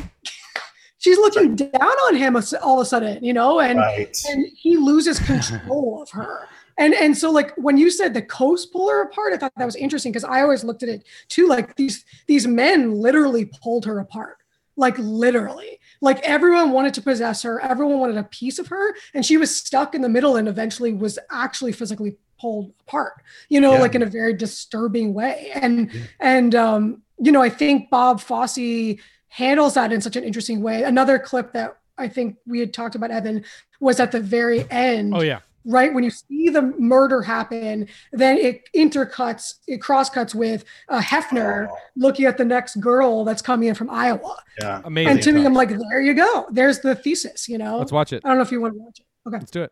[1.00, 4.78] she's looking down on him all of a sudden, you know, and right and he
[4.78, 6.48] loses control of her.
[6.78, 9.66] And and so like when you said the coast pull her apart, I thought that
[9.66, 11.48] was interesting because I always looked at it too.
[11.48, 14.38] Like these these men literally pulled her apart,
[14.80, 15.80] like literally.
[16.02, 19.54] Like everyone wanted to possess her, everyone wanted a piece of her, and she was
[19.56, 23.16] stuck in the middle and eventually was actually physically pulled apart.
[23.50, 23.82] You know, Yeah.
[23.82, 25.52] like in a very disturbing way.
[25.54, 28.96] And and um, you know, I think Bob Fosse
[29.28, 30.84] handles that in such an interesting way.
[30.84, 33.44] Another clip that I think we had talked about, Evan,
[33.82, 35.14] was at the very end.
[35.14, 40.64] oh yeah Right when you see the murder happen, then it intercuts, it crosscuts with
[40.88, 41.78] uh, Hefner Oh.
[41.96, 44.38] looking at the next girl that's coming in from Iowa.
[44.62, 45.46] yeah amazing and to me.
[45.46, 46.48] I'm like, there you go.
[46.52, 47.48] There's the thesis.
[47.50, 47.78] You know.
[47.78, 49.06] let's watch it I don't know if you want to watch it.
[49.28, 49.38] Okay.
[49.38, 49.72] let's do it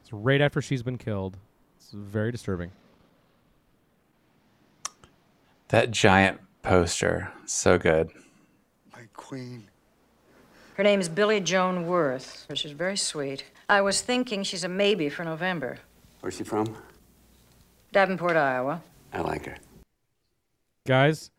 [0.00, 1.36] it's right after she's been killed
[1.76, 2.70] it's very disturbing
[5.68, 8.10] That giant poster, so good.
[8.92, 9.68] My queen.
[10.82, 12.44] Her name is Billy Joan Worth.
[12.54, 13.44] She's very sweet.
[13.68, 15.78] I was thinking she's a maybe for November.
[16.18, 16.76] Where's she from?
[17.92, 18.82] Davenport, Iowa.
[19.12, 19.54] I like her.
[20.84, 21.30] guys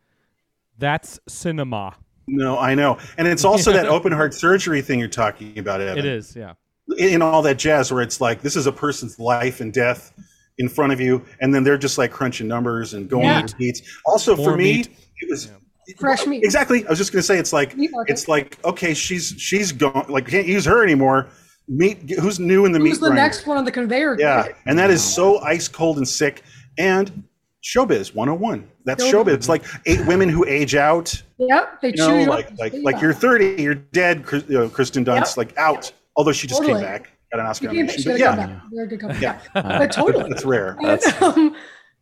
[0.78, 1.94] that's cinema
[2.26, 5.82] No, I know, and it's also that open heart surgery thing you're talking about.
[5.82, 5.98] Evan.
[5.98, 6.54] it is yeah
[6.96, 10.14] in in all that jazz, where it's like this is a person's life and death
[10.56, 13.42] in front of you, and then they're just like crunching numbers and going Yeah.
[13.44, 13.82] over beats.
[14.06, 14.88] Also, More for me, meat.
[15.20, 15.50] it was
[15.98, 16.42] Fresh meat.
[16.44, 16.86] exactly.
[16.86, 20.06] I was just gonna say it's like it's like okay, she's she's gone.
[20.08, 21.28] Like can't use her anymore.
[21.68, 22.10] Meat.
[22.20, 23.16] Who's new in the Who's meat the grinder?
[23.22, 24.16] next one on the conveyor?
[24.18, 26.42] Yeah, and that is so ice cold and sick.
[26.78, 27.24] And
[27.62, 28.68] showbiz 101.
[28.84, 29.10] That's Showbiz.
[29.24, 29.28] showbiz.
[29.34, 31.22] It's like eight women who age out.
[31.38, 31.80] Yep.
[31.80, 34.24] they you know, like like like you're 30, you're dead.
[34.48, 35.36] You know, Kirsten Dunst, Yep.
[35.38, 35.90] like out.
[36.16, 36.80] Although she just Totally.
[36.80, 38.02] came back, got an Oscar nomination.
[38.02, 38.62] she But had a yeah, comeback.
[38.72, 39.20] Very good comeback.
[39.54, 39.62] Yeah.
[39.78, 40.28] But totally.
[40.28, 40.76] that's rare.
[40.82, 41.56] And, um,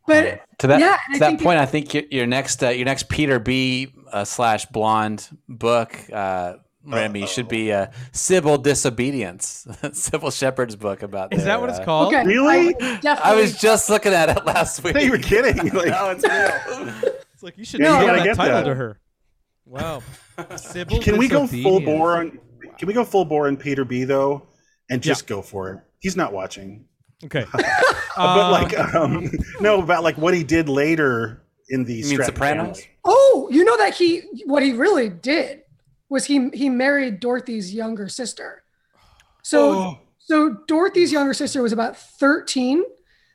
[0.07, 2.85] but To that Yeah, to I that point, I think your, your next uh, your
[2.85, 10.37] next Peter B uh, slash blonde book, uh, Remy, should be uh, Cybill Disobedience, Cybill
[10.37, 11.33] Shepherd's book about.
[11.33, 12.25] is their, that what it's uh, called okay.
[12.27, 12.75] Really?
[12.81, 14.97] I, I was just looking at it last week.
[14.97, 15.57] I thought you were kidding.
[15.75, 17.13] Like, no, it's real.
[17.35, 18.65] It's like you should Yeah, give you gotta that get title that.
[18.65, 19.01] to her.
[19.65, 20.03] Wow.
[20.57, 22.39] Sybil can we go full bore on?
[22.79, 24.47] Can we go full bore on Peter B though,
[24.91, 25.81] and just go for it?
[26.01, 26.87] He's not watching.
[27.25, 27.45] Okay.
[28.17, 32.79] but like, um, no, about like what he did later in the You mean Sopranos?
[32.81, 32.91] family.
[33.05, 35.63] Oh, you know that he what he really did
[36.09, 38.63] was he he married Dorothy's younger sister.
[39.43, 39.99] So Oh.
[40.19, 42.83] so Dorothy's younger sister was about 13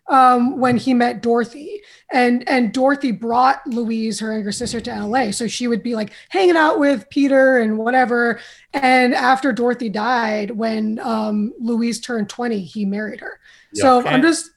[0.10, 1.82] um, when he met Dorothy.
[2.12, 5.32] And and Dorothy brought Louise, her younger sister, to LA.
[5.32, 8.39] So she would be like hanging out with Peter and whatever.
[8.74, 13.39] And after Dorothy died, when um, Louise turned 20, he married her.
[13.74, 14.08] So Yuck.
[14.08, 14.51] I'm just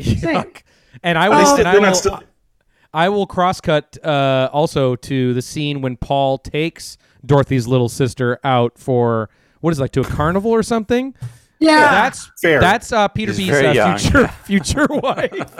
[0.00, 0.20] saying.
[0.20, 0.62] Yuck.
[1.02, 1.56] And I will.
[1.56, 2.22] They and I will, still-
[2.92, 8.78] I will crosscut uh, also to the scene when Paul takes Dorothy's little sister out
[8.78, 9.28] for
[9.60, 11.14] what is it, like to a carnival or something.
[11.58, 11.80] Yeah.
[11.80, 12.60] that's Fair.
[12.60, 15.54] That's uh, Peter He's B's uh, future future wife.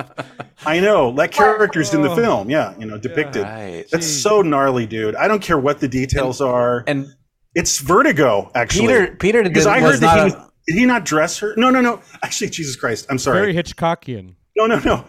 [0.67, 2.51] I know that character's in the film.
[2.51, 3.43] Yeah, you know, depicted.
[3.43, 3.85] Right.
[3.91, 5.15] That's so gnarly, dude.
[5.17, 6.85] I don't care what the details are.
[6.87, 7.07] And
[7.55, 8.87] It's Vertigo, actually.
[8.89, 11.39] Peter Peter did, because I heard that he not was, a- did he not dress
[11.39, 11.55] her?
[11.57, 12.01] No, no, no.
[12.23, 13.39] Actually, Jesus Christ, I'm sorry.
[13.41, 14.35] Very Hitchcockian.
[14.57, 15.05] No, no, no.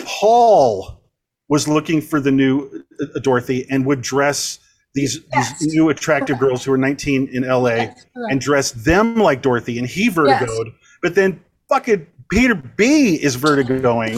[0.00, 1.00] Paul
[1.48, 4.58] was looking for the new uh, Dorothy and would dress
[4.94, 5.58] these Yes.
[5.58, 9.78] these new attractive girls who were 19 in LA Yes, and dress them like Dorothy,
[9.78, 10.72] and he vertigoed.
[11.02, 14.14] But then fucking Peter B is vertigoing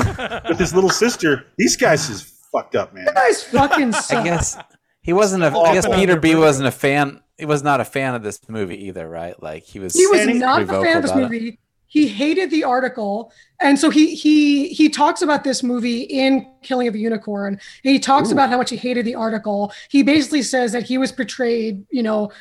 [0.49, 1.45] with his little sister.
[1.59, 2.23] These guys is
[2.53, 3.07] fucked up, man.
[3.07, 4.19] You guys fucking suck.
[4.21, 4.57] I guess
[5.03, 5.53] he wasn't a.
[5.53, 7.21] All I guess Peter B wasn't a fan.
[7.37, 9.41] He was not a fan of this movie either, right?
[9.43, 9.95] Like he was.
[9.95, 11.59] he was not a pretty fan of vocal this about it.
[11.95, 16.89] He hated the article, and so he he he talks about this movie in Killing
[16.89, 17.55] of a Unicorn.
[17.85, 19.73] And he talks about how much he hated the article.
[19.91, 22.33] He basically says that he was portrayed, you know,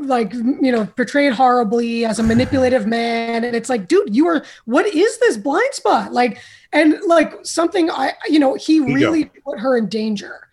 [0.00, 4.46] like you know, portrayed horribly as a manipulative man, and it's like, dude, you are
[4.64, 6.14] what is this blind spot?
[6.14, 6.40] Like,
[6.72, 10.48] and like something I, you know, he really put her in danger.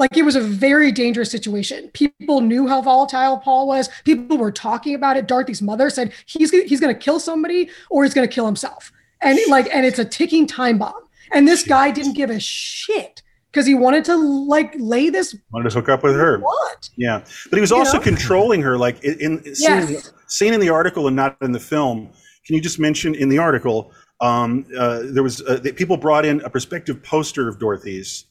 [0.00, 1.88] Like it was a very dangerous situation.
[1.92, 3.90] People knew how volatile Paul was.
[4.04, 5.28] People were talking about it.
[5.28, 8.90] Dorothy's mother said he's he's going to kill somebody or he's going to kill himself.
[9.20, 10.94] And like and it's a ticking time bomb.
[11.32, 13.22] And this guy didn't give a shit
[13.52, 16.38] because he wanted to like lay this Wanted to hook up with her.
[16.38, 16.88] what?
[16.96, 18.02] Yeah, but he was You also know?
[18.02, 20.12] controlling her, like in, in seen, in the- Yes.
[20.28, 22.08] seen in the article and not in the film.
[22.46, 23.92] Can you just mention in the article?
[24.22, 28.24] Um, uh, there was uh, people brought in a prospective poster of Dorothy's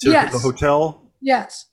[0.00, 0.32] to Yes.
[0.32, 1.02] the hotel.
[1.20, 1.66] Yes.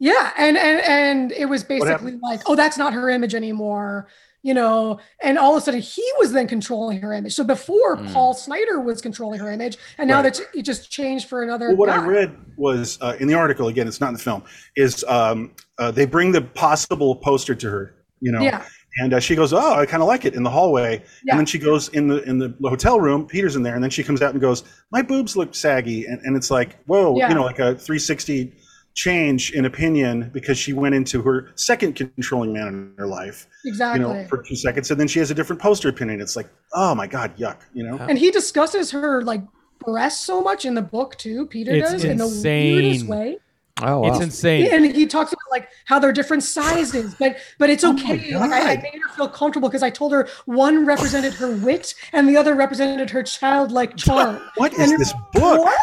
[0.00, 4.08] Yeah, and and and it was basically like, oh, that's not her image anymore,
[4.42, 4.98] you know.
[5.22, 7.32] And all of a sudden, he was then controlling her image.
[7.34, 8.12] So before Mm.
[8.12, 10.34] Paul Snider was controlling her image, and now Right.
[10.34, 11.68] that it just changed for another.
[11.68, 13.68] Well, what I read was uh, in the article.
[13.68, 14.42] Again, it's not in the film.
[14.76, 18.64] Is um, uh, they bring the possible poster to her, you know, Yeah.
[19.00, 21.32] and uh, she goes, "Oh, I kind of like it." In the hallway, Yeah.
[21.34, 23.26] and then she goes in the in the hotel room.
[23.28, 26.20] Peter's in there, and then she comes out and goes, "My boobs look saggy," and,
[26.24, 27.28] and it's like, whoa, Yeah.
[27.28, 28.56] you know, like a 360
[28.94, 34.00] change in opinion because she went into her second controlling man in her life, Exactly.
[34.00, 36.20] you know, for two seconds, and then she has a different poster opinion.
[36.20, 37.96] It's like, oh my god, yuck, you know.
[37.98, 39.42] and he discusses her like
[39.84, 41.46] breasts so much in the book too.
[41.46, 43.38] Peter It's does in the weirdest way.
[43.82, 44.12] Oh wow.
[44.12, 44.68] It's insane.
[44.72, 48.32] And he talks about like how they're different sizes, but but it's Oh okay.
[48.36, 51.92] like I, I made her feel comfortable because I told her one represented her wit
[52.12, 54.40] and the other represented her childlike charm.
[54.56, 55.58] What is And- this book?
[55.64, 55.76] What?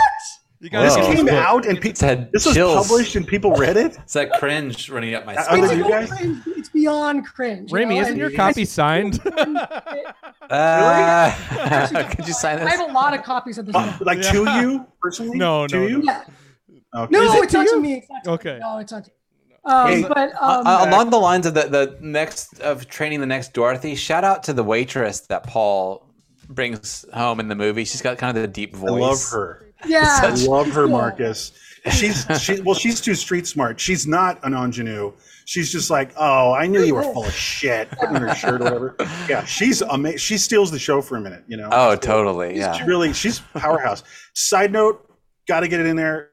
[0.62, 1.12] You This Whoa.
[1.14, 2.08] came out and It's people.
[2.08, 2.88] had This was chills.
[2.88, 3.98] published and people read it.
[3.98, 5.64] It's that cringe running up my Uh, spine.
[5.64, 6.10] It's, you guys?
[6.12, 6.44] cringe.
[6.56, 7.72] it's beyond cringe.
[7.72, 8.02] you Rami, know?
[8.02, 9.20] isn't And your copy signed?
[10.50, 11.32] Uh,
[12.16, 12.64] could you sign it?
[12.68, 14.06] I have a lot of copies of this Uh, book.
[14.06, 15.38] like to you personally?
[15.38, 15.68] No, no.
[15.68, 16.02] to no, you?
[16.04, 16.24] Yeah.
[16.94, 17.08] Okay.
[17.12, 17.72] No, Is it it's to not you?
[17.76, 17.94] to me.
[18.00, 18.54] It's not to Okay.
[18.56, 18.60] Me.
[18.60, 19.12] No, it's not to.
[19.64, 23.26] Um, Hey, but um, Uh, along the lines of the, the next of training the
[23.28, 26.06] next Dorothy, shout out to the waitress that Paul
[26.50, 27.86] brings home in the movie.
[27.86, 28.90] She's got kind of the deep voice.
[28.90, 29.02] I voice.
[29.02, 29.66] love her.
[29.88, 30.88] Yeah, I love her.
[30.88, 31.52] Marcus.
[31.92, 33.80] She's she well, she's too street smart.
[33.80, 35.14] She's not an ingenue.
[35.46, 37.90] She's just like, oh, I knew you were full of shit.
[37.92, 38.96] Putting in her shirt or whatever.
[39.28, 40.20] Yeah, she's amazing.
[40.20, 41.44] She steals the show for a minute.
[41.48, 41.70] You know.
[41.72, 42.50] Oh, totally.
[42.52, 42.86] She's Yeah.
[42.86, 44.04] really she's powerhouse.
[44.36, 45.10] Side note,
[45.48, 46.30] got to get it in there.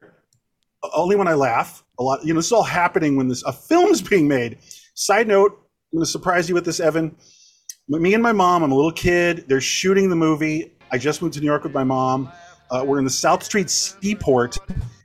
[0.95, 1.83] Only when I laugh.
[1.99, 4.59] A lot, you know, this is all happening when this a film's being made.
[4.93, 5.51] Side note,
[5.91, 7.15] I'm going to surprise you with this, Evan.
[7.89, 8.61] Me and my mom.
[8.63, 9.45] I'm a little kid.
[9.49, 10.73] They're shooting the movie.
[10.91, 12.31] I just moved to New York with my mom.
[12.71, 14.57] Uh, we're in the South Street Seaport,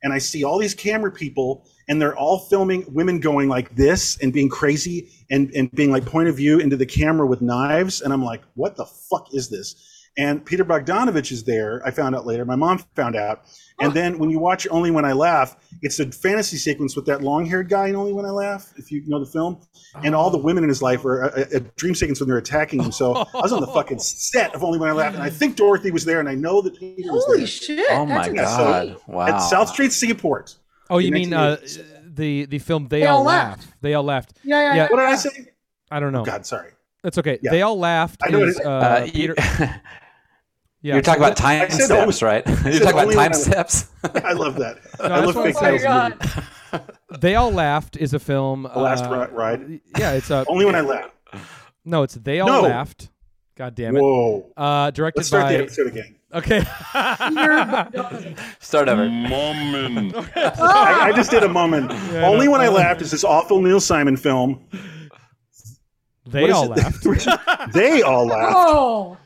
[0.03, 4.19] and I see all these camera people, and they're all filming women going like this
[4.19, 8.01] and being crazy and and being like point of view into the camera with knives,
[8.03, 9.94] and I'm like, what the fuck is this?
[10.17, 11.83] And Peter Bogdanovich is there.
[11.85, 12.45] I found out later.
[12.45, 13.45] My mom found out.
[13.81, 17.23] And then when you watch Only When I Laugh, it's a fantasy sequence with that
[17.23, 19.59] long-haired guy in Only When I Laugh, if you know the film.
[20.05, 22.81] And all the women in his life are a, a dream sequence when they're attacking
[22.85, 22.93] him.
[22.93, 25.57] So I was on the fucking set of Only When I Laugh, and I think
[25.57, 27.85] Dorothy was there, and I know that Peter was Holy shit!
[27.91, 28.83] Oh my that's god!
[28.89, 29.01] insane.
[29.09, 29.27] Wow.
[29.27, 30.55] At South Street Seaport.
[30.91, 31.57] Oh, you mean uh,
[32.07, 33.63] the the film They, They All All Laughed.
[33.63, 33.75] Laughed.
[33.83, 34.39] They All Laughed.
[34.45, 34.75] Yeah, yeah, Yeah.
[34.77, 34.89] yeah.
[34.91, 35.31] What did I say?
[35.91, 36.25] I don't know.
[36.25, 36.71] God, sorry.
[37.03, 37.39] That's okay.
[37.43, 37.51] Yeah.
[37.51, 38.65] They All Laughed I know it is is.
[38.67, 39.35] uh, Uh, Peter.
[40.85, 42.47] Yeah, You're talking so about time steps, only- right?
[42.67, 43.87] You're talking about time steps.
[44.23, 44.77] I love that.
[45.01, 45.83] No, I love what- fake Oh my tales.
[45.83, 46.91] God.
[47.21, 48.65] They All Laughed is a film.
[48.65, 49.81] The last uh, ri- ride.
[49.99, 50.45] Yeah, it's a.
[50.49, 51.11] Only when I laugh.
[51.87, 52.61] No, it's They All No.
[52.63, 53.09] Laughed.
[53.57, 54.01] God damn it.
[54.03, 54.51] Whoa.
[54.57, 55.53] Uh, directed Let's start by.
[55.53, 56.17] the episode again.
[56.35, 56.61] Okay.
[58.61, 59.03] Start over.
[59.05, 61.91] I, I just did a moment.
[62.13, 62.53] Yeah, Only no.
[62.53, 64.67] when I laughed is this awful Neil Simon film.
[66.27, 67.73] They What is all laughed.
[67.73, 68.55] they all laughed.
[68.57, 69.17] Oh,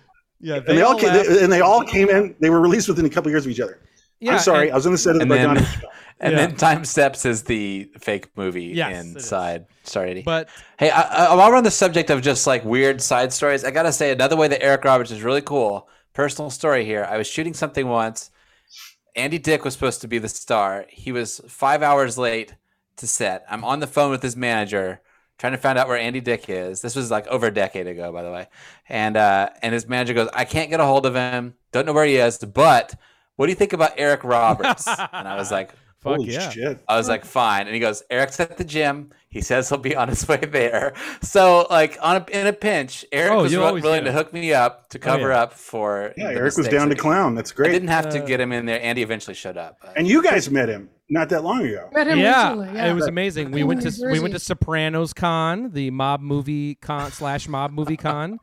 [0.41, 1.29] Yeah, and they all came, laughed.
[1.29, 2.35] and they all came in.
[2.41, 3.81] They were released within a couple years of each other.
[4.21, 5.83] Yeah, I'm sorry, and- I was on the set of the and then- Bogdanovich.
[6.21, 6.47] And Yeah.
[6.49, 9.67] then Time Steps is the fake movie Yes, inside.
[9.85, 10.23] Sorry, Eddie.
[10.23, 13.63] But Hey, I, I, while we're on the subject of just like weird side stories,
[13.65, 15.89] I gotta say another way that Eric Roberts is really cool.
[16.15, 17.07] Personal story here.
[17.09, 18.31] I was shooting something once.
[19.15, 20.87] Andy Dick was supposed to be the star.
[20.89, 22.55] He was five hours late
[22.97, 23.45] to set.
[23.49, 25.01] I'm on the phone with his manager,
[25.39, 26.81] trying to find out where Andy Dick is.
[26.83, 28.49] This was like over a decade ago, by the way.
[28.89, 31.55] And uh, and his manager goes, I can't get a hold of him.
[31.73, 32.39] Don't know where he is.
[32.39, 32.95] But
[33.37, 34.87] what do you think about Eric Roberts?
[34.89, 35.71] and I was like,
[36.01, 36.51] fuck Holy yeah.
[36.51, 36.81] shit.
[36.89, 37.67] I was like, fine.
[37.67, 39.11] And he goes, Eric's at the gym.
[39.31, 40.95] He says he'll be on his way there.
[41.23, 44.11] So, like, on a, in a pinch, Eric Oh, was you wi- always willing get
[44.11, 45.43] to hook me up to cover yeah.
[45.43, 46.15] up for.
[46.17, 47.35] Yeah, Eric was down to clown.
[47.35, 47.73] That's I great.
[47.73, 48.81] didn't have to Uh, get him in there.
[48.83, 49.77] Andy eventually showed up.
[49.97, 51.89] And you guys met him not that long ago.
[51.95, 52.75] yeah, recently.
[52.75, 53.51] Yeah, it was amazing.
[53.51, 57.73] We went New to we went to Sopranos Con, the mob movie con slash mob
[57.73, 58.39] movie con,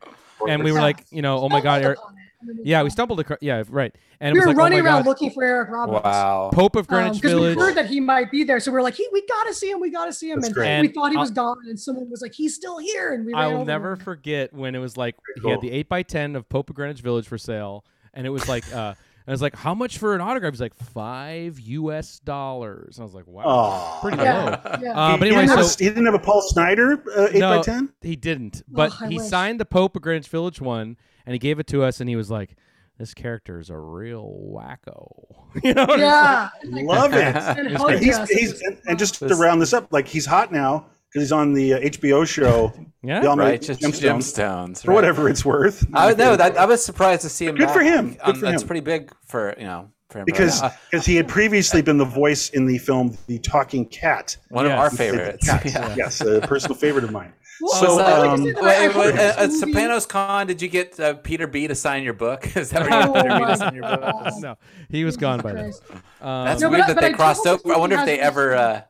[0.48, 1.98] and we were like, you know, oh my god, Eric.
[1.98, 2.16] upon it.
[2.40, 3.38] And then Yeah, we stumbled across.
[3.40, 3.94] Yeah, right.
[4.20, 6.04] And we it was were like, running oh around God, looking for Eric Roberts.
[6.04, 6.50] Wow.
[6.52, 8.94] Pope of Greenwich because we heard that he might be there, so we were like,
[8.94, 9.80] he, "We gotta see him.
[9.80, 10.80] We gotta see him." That's and great.
[10.82, 13.32] we thought he was I'll- gone, and someone was like, "He's still here." And we
[13.32, 13.98] ran I'll never him.
[14.00, 16.76] forget when it was like Very he had the eight x ten of Pope of
[16.76, 18.96] Greenwich Village for sale, and it was like, uh, and
[19.28, 20.52] I was like, how much for an autograph?
[20.52, 22.20] He's like five U.S.
[22.20, 22.96] dollars.
[22.98, 24.00] And I was like, wow, Aw.
[24.00, 24.24] pretty low.
[24.24, 24.92] Yeah, yeah.
[24.92, 27.28] Uh, but he anyway, didn't have so a, he didn't have a Paul Snider uh,
[27.32, 27.56] 8 No.
[27.56, 29.28] by 10 he didn't, but I he wish.
[29.28, 30.96] signed the Pope of Greenwich Village one,
[31.26, 32.56] and he gave it to us, and he was like,
[32.98, 35.08] "This character is a real wacko."
[35.64, 35.86] you know?
[35.96, 37.34] yeah, like, Love it.
[37.36, 38.04] and It's.
[38.04, 41.32] He's, he's, and, and just to round this up, like he's hot now because he's
[41.32, 43.20] on the uh, HBO show, Yeah.
[43.20, 44.82] The Almighty Right, just Gemstones, gemstones.
[44.82, 44.94] for right.
[44.96, 45.86] whatever it's worth.
[45.94, 46.56] I know that.
[46.58, 47.54] I was surprised to see him.
[47.54, 48.12] Good for him.
[48.14, 48.66] Good on- for that's him.
[48.68, 50.22] pretty big for you know for him.
[50.22, 50.68] right because now.
[50.68, 54.36] Uh, because he had previously been the voice in the film The Talking Cat.
[54.48, 54.72] one Yes.
[54.72, 55.46] of our He played favorites.
[55.48, 55.64] cat.
[55.66, 55.94] Yeah.
[55.96, 57.32] Yes, a personal favorite of mine.
[57.60, 60.04] Well, So, I like to um, say that Wait, wait, hope uh, this at Sopranos
[60.06, 62.44] Con, did you get uh, Peter B to sign your book?
[62.56, 64.32] Is that where you Oh Peter B to sign your book?
[64.40, 64.56] No,
[64.90, 65.72] he was gone by then.
[66.20, 67.72] Um, That's No, weird I- that but they I crossed over.
[67.72, 68.54] I wonder if they ever.
[68.56, 68.80] Uh...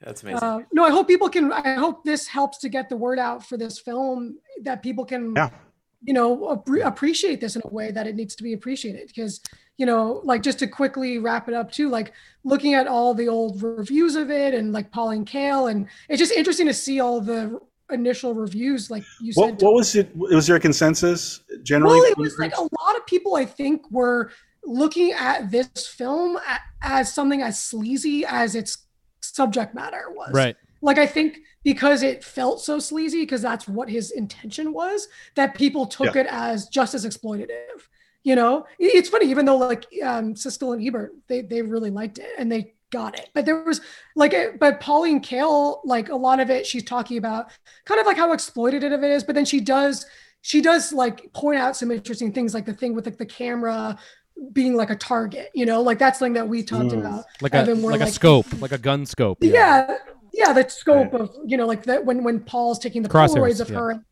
[0.00, 0.42] That's amazing.
[0.42, 1.52] Uh, no, I hope people can.
[1.52, 5.34] I hope this helps to get the word out for this film that people can,
[5.36, 5.50] Yeah.
[6.02, 9.08] you know, appre- appreciate this in a way that it needs to be appreciated.
[9.08, 9.40] Because,
[9.76, 12.12] you know, like just to quickly wrap it up too, like
[12.44, 16.32] looking at all the old reviews of it and like Pauline Kael, and it's just
[16.32, 17.58] interesting to see all the
[17.90, 19.40] initial reviews, like you said.
[19.54, 20.14] What, what was it?
[20.14, 21.98] Was there a consensus generally?
[22.00, 24.30] Well, it was like a lot of people I think were
[24.64, 28.84] looking at this film a- as something as sleazy as its
[29.36, 30.32] subject matter was.
[30.32, 30.56] right.
[30.80, 35.54] Like I think because it felt so sleazy, because that's what his intention was, that
[35.54, 36.22] people took Yeah.
[36.22, 37.80] it as just as exploitative.
[38.22, 42.18] You know, it's funny, even though like um, Siskel and Ebert, they they really liked
[42.18, 43.28] it and they got it.
[43.34, 43.80] But there was
[44.16, 47.50] like, a, but Pauline Kael, like a lot of it, she's talking about
[47.84, 49.24] kind of like how exploitative it is.
[49.24, 50.06] But then she does,
[50.42, 53.98] she does like point out some interesting things, like the thing with like the camera
[54.52, 55.50] being like a target.
[55.54, 57.00] You know, like that's something that we talked Mm.
[57.00, 57.24] about.
[57.40, 59.38] Like a Evan, where, like a scope, like a gun scope.
[59.40, 59.96] yeah
[60.32, 63.60] yeah the scope of you know like that when when paul's taking the Crosshairs, polaroids
[63.60, 63.78] of yeah.
[63.78, 64.04] her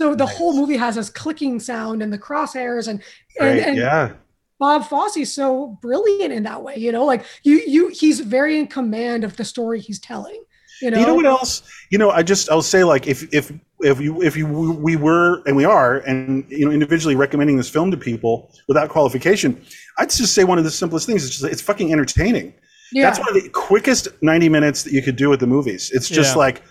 [0.00, 3.02] so the whole movie has this clicking sound and the crosshairs and
[3.38, 4.12] Great, and, and yeah.
[4.58, 8.68] bob fosse's so brilliant in that way you know like you you he's very in
[8.68, 10.40] command of the story he's telling
[10.80, 11.62] you know You know what else?
[11.90, 13.50] You know, I just I'll say like if if
[13.80, 17.68] if you if you we were and we are and you know individually recommending this
[17.68, 19.60] film to people without qualification,
[19.98, 22.54] I'd just say one of the simplest things is just it's fucking entertaining.
[22.92, 25.90] yeah That's one of the quickest 90 minutes that you could do with the movies.
[25.92, 26.38] It's just Yeah.
[26.38, 26.62] like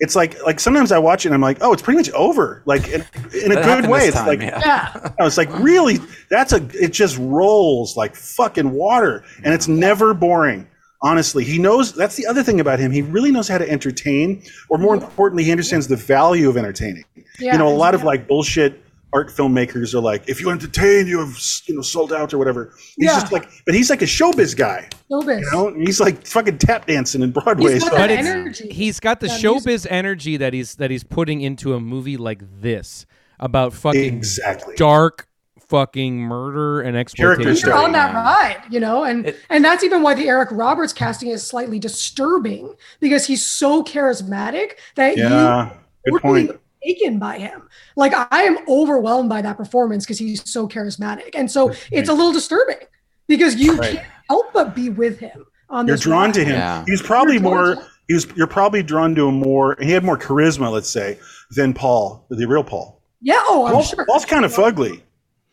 [0.00, 2.62] it's like like sometimes I watch it and I'm like, oh, it's pretty much over.
[2.66, 3.04] Like in,
[3.44, 4.00] in a good way.
[4.00, 4.60] this It's time, like yeah.
[4.64, 5.98] yeah I was like, really?
[6.30, 6.66] That's a.
[6.74, 10.66] It just rolls like fucking water, and it's never boring.
[11.04, 11.92] Honestly, he knows.
[11.92, 12.90] That's the other thing about him.
[12.90, 17.04] He really knows how to entertain, or more importantly, he understands the value of entertaining.
[17.38, 18.80] yeah you know, a lot of like bullshit
[19.12, 22.72] art filmmakers are like, if you entertain, you have you know sold out or whatever.
[22.96, 23.20] He's Yeah.
[23.20, 24.88] just like, but he's like a showbiz guy.
[25.10, 25.40] Showbiz.
[25.42, 27.74] You know, he's like fucking tap dancing in Broadway.
[27.74, 28.68] He's So got But it's, energy.
[28.70, 29.92] he's got the that showbiz music.
[29.92, 33.06] energy that he's that he's putting into a movie like this
[33.38, 34.74] about fucking exactly.
[34.76, 35.28] dark
[35.74, 37.68] fucking murder and exploitation.
[37.68, 38.24] you're on that man.
[38.24, 41.78] ride, you know, and It- and that's even why the Eric Roberts casting is slightly
[41.80, 45.70] disturbing because he's so charismatic that you Yeah,
[46.04, 46.60] good really point.
[46.86, 47.68] taken by him.
[47.96, 52.12] Like I am overwhelmed by that performance because he's so charismatic, and so it's a
[52.12, 52.86] little disturbing
[53.26, 53.94] because you Right.
[53.96, 56.02] can't help but be with him on You're this.
[56.04, 56.34] drawn ride.
[56.34, 56.84] to him.
[56.86, 57.78] He's probably more.
[58.06, 58.26] He was.
[58.36, 59.76] You're probably drawn to him more.
[59.80, 61.18] He had more charisma, let's say,
[61.56, 63.00] than Paul, the real Paul.
[63.22, 63.40] Yeah.
[63.48, 64.04] Oh, I'm Paul, sure.
[64.06, 65.00] Paul's kind of fugly.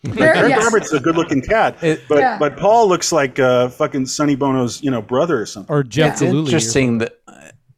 [0.03, 0.63] Very- Eric yes.
[0.63, 2.37] Roberts is a good-looking cat, but Yeah.
[2.39, 5.73] but Paul looks like uh, fucking Sonny Bono's, you know, brother or something.
[5.73, 7.17] Or Jeff it's interesting that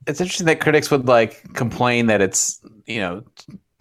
[0.07, 3.23] it's interesting that critics would like complain that it's you know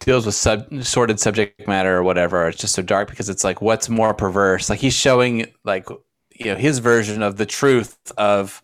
[0.01, 2.49] deals with sub sordid subject matter or whatever.
[2.49, 4.68] It's just so dark because it's like what's more perverse?
[4.70, 5.88] Like he's showing like
[6.34, 8.61] you know his version of the truth of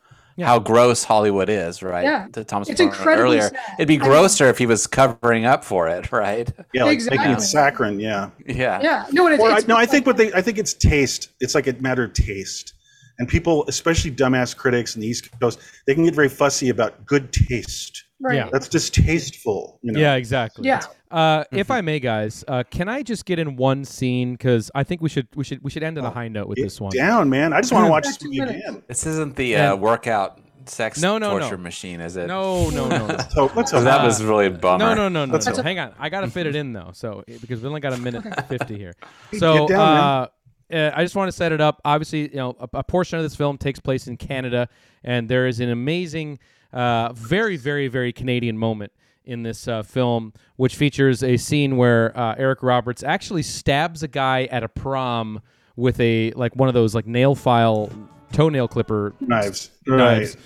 [0.47, 2.05] how gross Hollywood is, right?
[2.05, 2.27] Yeah.
[2.33, 3.59] To Thomas It's incredibly earlier, sad.
[3.79, 6.51] it'd be I mean- grosser if he was covering up for it, right?
[6.73, 7.19] Yeah, like Exactly.
[7.19, 8.01] making it saccharine.
[8.01, 8.31] Yeah.
[8.47, 8.81] Yeah.
[8.83, 9.07] Yeah.
[9.13, 10.33] No, and it's, Or I, it's no, I think what they.
[10.33, 11.31] I think it's taste.
[11.41, 12.75] It's like a matter of taste,
[13.19, 17.05] and people, especially dumbass critics in the East Coast, they can get very fussy about
[17.07, 18.05] good taste.
[18.21, 18.37] Right.
[18.37, 18.49] Yeah.
[18.53, 19.79] That's distasteful.
[19.83, 20.01] You know.
[20.01, 20.67] Yeah, exactly.
[20.67, 20.83] Yeah.
[21.11, 21.57] Uh, Mm-hmm.
[21.59, 25.01] if I may, guys, uh, can I just get in one scene because I think
[25.01, 26.91] we should we should we should end on a high note with Get this one.
[26.91, 27.53] Get down, man.
[27.53, 28.83] I just want to watch this movie again.
[28.89, 31.39] This isn't the uh, workout sex No, no, no.
[31.41, 32.27] torture machine, is it?
[32.27, 33.17] No, no, no, no.
[33.31, 34.79] So let's So hope that was really a bummer.
[34.85, 35.63] No, no, no, no, no.
[35.63, 36.91] Hang on, I gotta fit it in though.
[36.93, 38.93] So because we only got a minute fifty here.
[39.31, 40.27] Get So down, uh,
[40.75, 41.81] uh, I just want to set it up.
[41.87, 44.69] Obviously, you know, a, a portion of this film takes place in Canada,
[45.03, 46.39] and there is an amazing,
[46.75, 48.93] uh, very, very, very Canadian moment
[49.29, 54.09] in this uh, film, which features a scene where uh, Eric Roberts actually stabs a
[54.09, 55.41] guy at a prom
[55.77, 57.91] with a like one of those like nail file
[58.33, 59.71] toenail clipper Knives.
[59.87, 60.37] knives.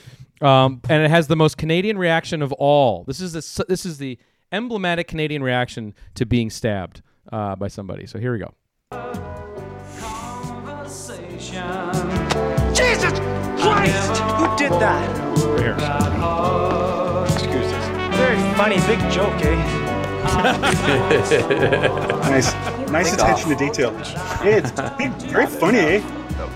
[0.40, 3.04] Um, and it has the most Canadian reaction of all.
[3.04, 4.18] This is the this is the
[4.50, 7.00] emblematic Canadian reaction to being stabbed
[7.32, 8.06] uh, by somebody.
[8.06, 8.52] So here we go.
[12.74, 13.12] Jesus
[13.62, 14.18] Christ!
[14.18, 15.36] Who did that?
[15.46, 16.81] Right here.
[18.52, 18.56] Excuse us.
[18.56, 19.78] Funny, big joke, eh?
[22.32, 22.54] Nice,
[22.90, 23.92] nice attention to detail.
[24.44, 24.58] Yeah,
[25.00, 26.00] it's very funny, eh?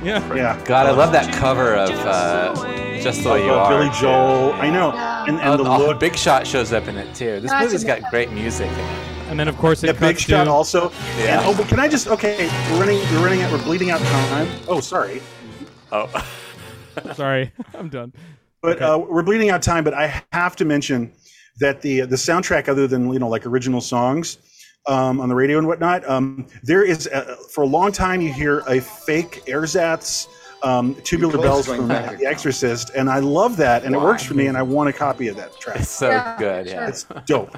[0.03, 0.35] Yeah.
[0.35, 0.65] Yeah.
[0.65, 2.55] God, I love that cover of uh,
[3.01, 3.71] Just the Way You Uh, Are.
[3.71, 4.53] Billy Joel.
[4.55, 4.93] I know.
[4.93, 6.01] And, and Oh, the oh, look.
[6.01, 7.41] Big Shot shows up in it too.
[7.41, 8.99] This That's movie's got great music in it.
[9.29, 10.91] And then of course it Yeah, big shot to also.
[11.19, 11.41] Yeah.
[11.41, 12.07] And, oh, but can I just?
[12.09, 12.99] Okay, we're running.
[13.13, 13.53] We're running out.
[13.53, 14.49] We're bleeding out time.
[14.69, 15.21] Oh, sorry.
[15.91, 16.09] Oh,
[17.15, 18.13] sorry, I'm done.
[18.63, 19.83] But uh, we're bleeding out time.
[19.83, 21.13] But I have to mention
[21.61, 24.39] that the the soundtrack, other than you know like original songs
[24.87, 28.33] um, on the radio and whatnot, um, there is a, for a long time you
[28.33, 30.29] hear a fake ersatz.
[30.63, 32.19] Um, tubular bells from back.
[32.19, 34.93] The Exorcist, and I love that, and it works for me, and I want a
[34.93, 35.81] copy of that track.
[35.81, 36.67] it's so Yeah, good.
[36.67, 36.89] Yeah.
[36.89, 37.57] It's dope.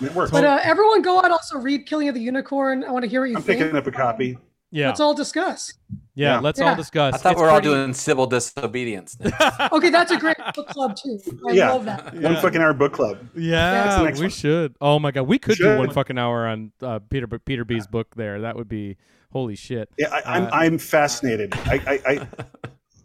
[0.00, 0.30] It works.
[0.32, 2.82] But uh, everyone go out also read Killing of the Unicorn.
[2.82, 3.44] I want to hear what you think.
[3.44, 3.60] I'm think.
[3.60, 4.36] picking up a copy.
[4.72, 5.74] Yeah, Let's all discuss.
[6.14, 6.34] Yeah.
[6.34, 6.40] Yeah.
[6.40, 6.70] Let's Yeah.
[6.70, 7.14] all discuss.
[7.14, 9.16] I thought It's we are all doing civil disobedience.
[9.72, 11.18] Okay, that's a great book club too.
[11.48, 11.72] I Yeah.
[11.72, 12.14] love that.
[12.14, 13.18] One fucking hour book club.
[13.36, 14.30] Yeah, the we one.
[14.30, 14.74] should.
[14.80, 18.14] Oh my god, we could do one fucking hour on uh, Peter Peter B's book.
[18.16, 18.96] There, that would be
[19.32, 19.88] holy shit.
[19.98, 21.54] Yeah, I, I'm Uh, I'm fascinated.
[21.66, 22.14] I, I, I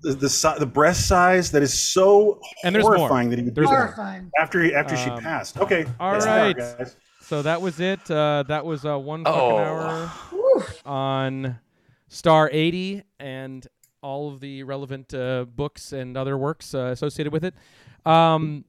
[0.03, 3.69] the the, the breast size that is so And horrifying that he would do There's
[3.69, 3.85] that more.
[3.93, 4.31] Horrifying.
[4.39, 5.57] after he, after she Um, passed.
[5.59, 6.95] Okay, all that's an hour, guys.
[7.21, 8.09] So that was it.
[8.11, 9.57] Uh, that was uh, one fucking Oh.
[9.57, 10.63] hour Whew.
[10.85, 11.59] on
[12.07, 13.67] Star 80 and
[14.01, 17.53] all of the relevant uh, books and other works uh, associated with it.
[18.05, 18.63] Um,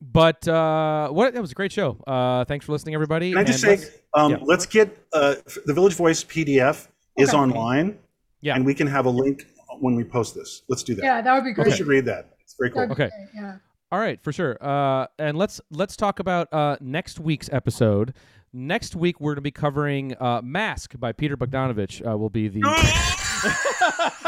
[0.00, 2.00] but uh, what that was a great show.
[2.06, 3.30] Uh, thanks for listening, everybody.
[3.32, 4.38] Can I just and say, let's- um, yeah.
[4.42, 5.34] let's get uh,
[5.66, 6.86] the Village Voice PDF
[7.18, 7.98] is online,
[8.40, 8.54] Yeah.
[8.54, 9.46] and we can have a link
[9.80, 10.62] when we post this.
[10.68, 11.02] Let's do that.
[11.04, 11.76] Yeah, that would be People great.
[11.76, 12.36] should read that.
[12.40, 12.82] It's very cool.
[12.82, 12.94] Okay.
[13.08, 13.56] great, Yeah.
[13.90, 14.56] All right, for sure.
[14.62, 18.14] Uh, and let's let's talk about uh, next week's episode.
[18.52, 22.00] Next week we're going to be covering uh, "Mask" by Peter Bogdanovich.
[22.06, 22.60] Uh, will be the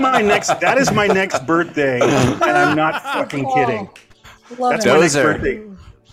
[0.00, 0.60] my next.
[0.60, 3.90] That is my next birthday, and I'm not fucking kidding.
[4.58, 4.88] Love That's it.
[4.90, 5.22] my next Dozer.
[5.24, 5.64] birthday.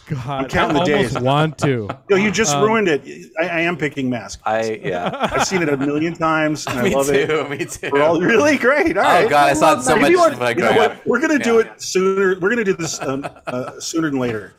[0.07, 0.27] God.
[0.43, 1.23] I'm counting I the almost days.
[1.23, 1.89] want to.
[2.09, 3.31] Yo, you just Um, ruined it.
[3.39, 4.39] I, I am picking Mask.
[4.45, 5.29] I yeah.
[5.31, 7.13] I've seen it a million times, and I me love too.
[7.13, 7.49] it.
[7.49, 7.89] Me too.
[7.91, 8.97] We're all really great.
[8.97, 9.25] All right.
[9.25, 10.11] oh god, I saw it so If much.
[10.11, 11.07] you want- like, you know growing what?
[11.07, 11.71] We're gonna do Yeah.
[11.71, 12.39] it sooner.
[12.39, 14.53] We're gonna do this um, uh, sooner than later.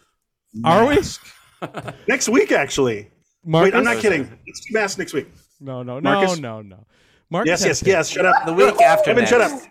[0.65, 0.97] Are we?
[0.97, 1.25] Mask.
[2.09, 3.11] Next week, actually.
[3.45, 3.73] Marcus?
[3.73, 4.23] Wait, I'm not kidding.
[4.47, 5.29] Let's do Mask next week.
[5.61, 6.39] No, no, no, Marcus?
[6.39, 6.85] no, no.
[7.31, 8.09] Marcus Yes, yes, yes.
[8.11, 8.45] Shut up.
[8.45, 9.31] The week after Evan, next.
[9.31, 9.63] shut up.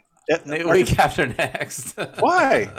[0.45, 1.97] The week after next.
[2.19, 2.71] Why?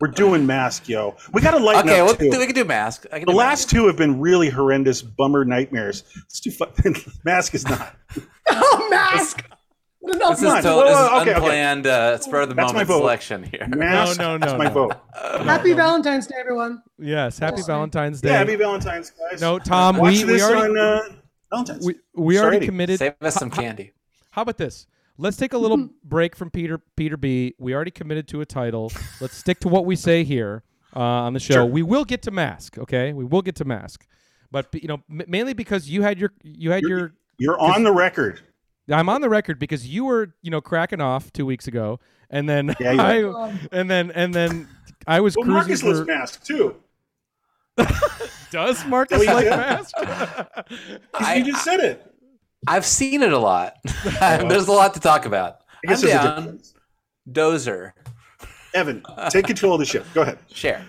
[0.00, 1.16] We're doing Mask, yo.
[1.32, 2.30] We got to lighten okay, up well, too.
[2.30, 3.08] we can do mask.
[3.10, 6.04] Can the do last two have been really horrendous bummer nightmares.
[6.16, 7.94] Let's do fucking Mask is not.
[8.48, 9.44] Oh, mask.
[10.18, 10.62] What an This is, Come on.
[10.62, 11.32] to- this whoa, is okay, okay.
[11.34, 12.98] unplanned, uh, spur of the That's moment vote.
[13.00, 13.66] selection here.
[13.68, 14.70] Mask, no, no, That's my no.
[14.70, 14.92] vote.
[15.44, 16.82] Happy Valentine's Day, everyone.
[16.98, 18.30] Yes, happy Valentine's Day.
[18.30, 19.40] Yeah, happy Valentine's, guys.
[19.40, 21.00] No, Tom, Watch we- we already- on uh,
[21.50, 21.86] Valentine's.
[21.86, 22.46] we we Sorry.
[22.46, 22.98] already committed.
[22.98, 23.92] Save us some candy.
[24.32, 24.86] How about this?
[25.18, 27.54] Let's take a little break from Peter Peter B.
[27.58, 28.90] We already committed to a title.
[29.20, 30.62] Let's stick to what we say here.
[30.96, 31.54] uh, on the show.
[31.54, 31.64] Sure.
[31.66, 32.76] We will get to Mask.
[32.78, 34.04] Okay, we will get to Mask,
[34.50, 37.92] but you know, m- mainly because you had your you had your You're on the
[37.92, 38.40] record.
[38.90, 42.48] I'm on the record because you were, you know, cracking off two weeks ago, and
[42.48, 43.52] then Yeah, you I, were.
[43.72, 44.68] and then and then
[45.06, 46.04] I was Well, cruising Marcus loves for.
[46.06, 46.76] mask too.
[48.50, 49.56] Does Marcus oh, Yeah, like yeah.
[49.56, 49.94] mask?
[51.36, 52.06] you just said it.
[52.66, 53.76] I've seen it a lot.
[54.20, 55.60] There's a lot to talk about.
[55.84, 56.60] I guess I'm there's a down.
[57.30, 57.92] Dozer.
[58.74, 60.04] Evan, take control of the ship.
[60.14, 60.38] Go ahead.
[60.52, 60.84] Share.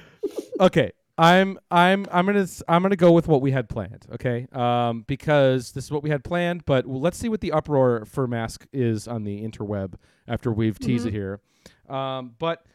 [0.60, 0.92] okay,
[1.22, 4.08] I'm I'm I'm gonna s- I'm gonna go with what we had planned.
[4.14, 6.66] Okay, um, because this is what we had planned.
[6.66, 9.94] But let's see what the uproar for mask is on the interweb
[10.28, 11.40] after we've teased it here.
[11.88, 12.66] Um, but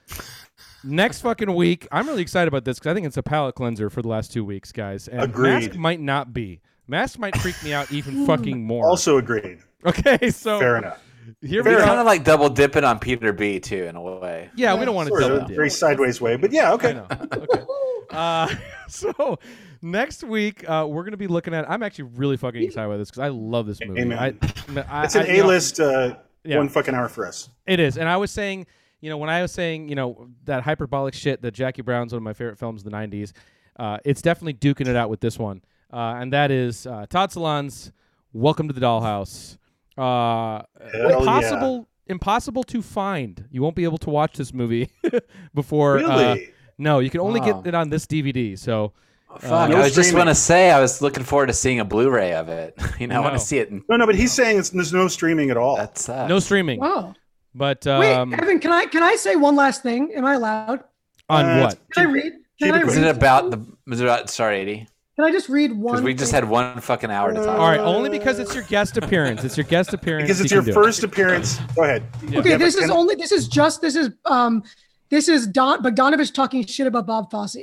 [0.84, 3.90] next fucking week, I'm really excited about this because I think it's a palate cleanser
[3.90, 5.09] for the last two weeks, guys.
[5.09, 6.61] And Mask might not be.
[6.86, 8.86] Mask might freak me out even fucking more.
[8.86, 9.59] Also agreed.
[9.84, 11.03] Okay, so Fair enough.
[11.42, 14.51] Here We're kind of like double dipping on Peter B too in a way.
[14.55, 15.57] Yeah, we don't want to Sort of, double dip.
[15.57, 16.97] very sideways way, but yeah, okay.
[17.32, 17.62] okay.
[18.11, 18.54] Uh,
[18.88, 19.38] so
[19.82, 21.68] next week uh, we're gonna be looking at.
[21.70, 24.02] I'm actually really fucking excited about this because I love this movie.
[24.02, 24.18] Amen.
[24.18, 26.59] I, I, It's an know, A-list uh, Yeah.
[26.59, 27.50] one fucking hour for us.
[27.66, 28.66] It is, and I was saying,
[29.00, 32.18] you know, when I was saying, you know, that hyperbolic shit that Jackie Brown's one
[32.18, 33.32] of my favorite films of the '90s.
[33.78, 35.61] Uh, it's definitely duking it out with this one,
[35.92, 37.92] uh, and that is uh, Todd Solondz's
[38.32, 39.59] "Welcome to the Dollhouse."
[39.98, 40.62] Uh,
[41.11, 43.44] impossible, impossible to find.
[43.50, 44.90] You won't be able to watch this movie
[45.54, 45.98] before.
[45.98, 46.52] Uh, Really?
[46.78, 47.60] No, you can only Wow.
[47.62, 48.56] get it on this DVD.
[48.58, 48.92] So,
[49.30, 50.26] uh, Fuck, No I was just streaming.
[50.26, 52.78] want to say I was looking forward to seeing a Blu-ray of it.
[52.98, 53.38] you know, I want No.
[53.38, 53.70] to see it.
[53.70, 55.76] In, No, no, but he's saying it's, there's no streaming at all.
[55.76, 56.80] that's uh, no streaming.
[56.82, 57.14] Oh,
[57.54, 60.12] But wait, um, Evan, can I can I say one last thing?
[60.14, 60.84] Am I allowed?
[61.28, 61.78] on Uh, what?
[61.92, 62.32] Can I read?
[62.58, 63.06] keep Can I it was read?
[63.06, 63.64] it about the?
[63.86, 64.30] Was it about?
[64.30, 64.86] Sorry, eighty.
[65.16, 65.94] Can I just read one?
[65.94, 66.42] Because we just thing?
[66.42, 67.58] had one fucking hour to talk.
[67.58, 69.42] All right, only because it's your guest appearance.
[69.44, 70.24] It's your guest appearance.
[70.28, 70.84] because it's you your can do it.
[70.84, 71.58] first appearance.
[71.74, 72.02] Go ahead.
[72.34, 74.62] Okay, Yeah, this is can- only this is just this is um
[75.11, 77.57] this is Don Bogdanovich talking shit about Bob Fosse.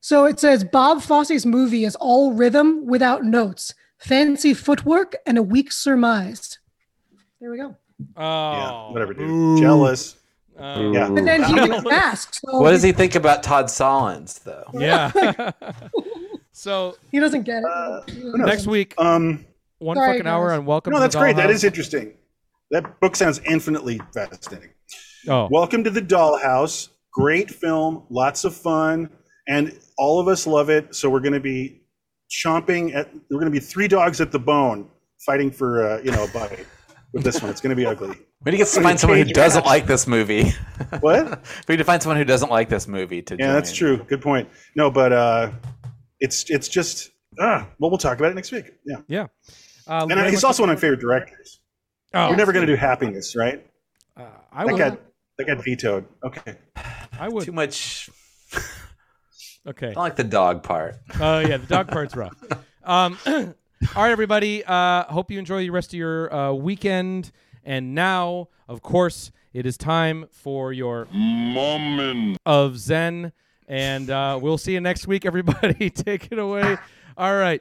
[0.00, 5.42] So it says Bob Fosse's movie is all rhythm without notes, fancy footwork, and a
[5.42, 6.58] weak surmise.
[7.40, 7.76] There we go.
[8.16, 9.58] Oh, Yeah, whatever, dude.
[9.58, 10.16] Jealous.
[10.58, 10.92] Oh.
[10.92, 11.06] Yeah.
[11.06, 12.34] And then he did mask.
[12.46, 14.64] So What does he think about Todd Solondz though?
[14.74, 15.10] Yeah.
[16.52, 17.64] so He doesn't get it.
[17.64, 18.02] Uh,
[18.36, 19.44] next week, Um,
[19.78, 20.92] one Sorry, fucking hour on Welcome.
[20.92, 21.36] no, to that's the great.
[21.36, 21.54] That Dollhouse.
[21.54, 22.14] is interesting.
[22.70, 24.70] That book sounds infinitely fascinating.
[25.28, 26.88] Oh, Welcome to the Dollhouse.
[27.12, 29.10] Great film, lots of fun,
[29.48, 30.94] and all of us love it.
[30.94, 31.80] So we're going to be
[32.30, 33.12] chomping at.
[33.30, 34.88] We're going to be three dogs at the bone,
[35.24, 36.66] fighting for uh, you know a bite
[37.12, 37.50] with this one.
[37.50, 38.08] It's going to be ugly.
[38.44, 39.66] We need to get It's gonna find someone who doesn't fast.
[39.70, 40.52] like this movie.
[41.00, 41.40] What?
[41.68, 43.36] we need to find someone who doesn't like this movie to.
[43.38, 44.04] Yeah, that's true.
[44.04, 44.48] Good point.
[44.76, 45.50] No, but uh,
[46.20, 47.10] it's it's just
[47.40, 47.66] ah.
[47.78, 48.66] Well, we'll talk about it next week.
[48.84, 49.26] Yeah, yeah.
[49.88, 51.60] Uh, and he's also one of my favorite directors.
[52.12, 53.66] Oh, We're never going to do happiness, right?
[54.16, 54.78] uh, I That would.
[54.78, 55.00] got
[55.38, 56.06] that got vetoed.
[56.24, 56.56] Okay.
[57.18, 57.44] I would.
[57.44, 58.10] Too much.
[59.68, 59.92] Okay.
[59.96, 60.94] I like the dog part.
[61.20, 62.36] Oh yeah, the dog part's rough.
[62.84, 63.52] Um, all
[63.96, 64.62] right, everybody.
[64.64, 67.32] Uh, hope you enjoy the rest of your uh, weekend.
[67.64, 73.32] And now, of course, it is time for your moment of Zen.
[73.66, 75.90] And uh, we'll see you next week, everybody.
[75.90, 76.76] Take it away.
[77.16, 77.60] All right.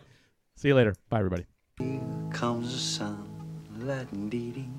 [0.57, 0.93] See you later.
[1.09, 1.47] Bye, everybody.
[2.31, 3.27] comes the sun,
[3.79, 4.69] la-dee-dee.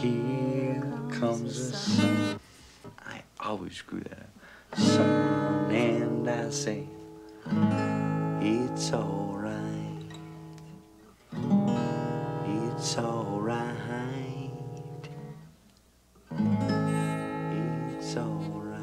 [0.00, 0.33] Here
[1.14, 2.40] comes the sun.
[3.06, 4.78] I always screw that up.
[4.78, 6.86] Sun, and I say,
[8.40, 9.52] it's alright.
[11.32, 14.50] It's alright.
[17.96, 18.80] It's alright.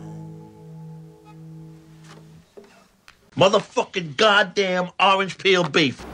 [3.36, 6.06] Motherfucking goddamn orange peel beef.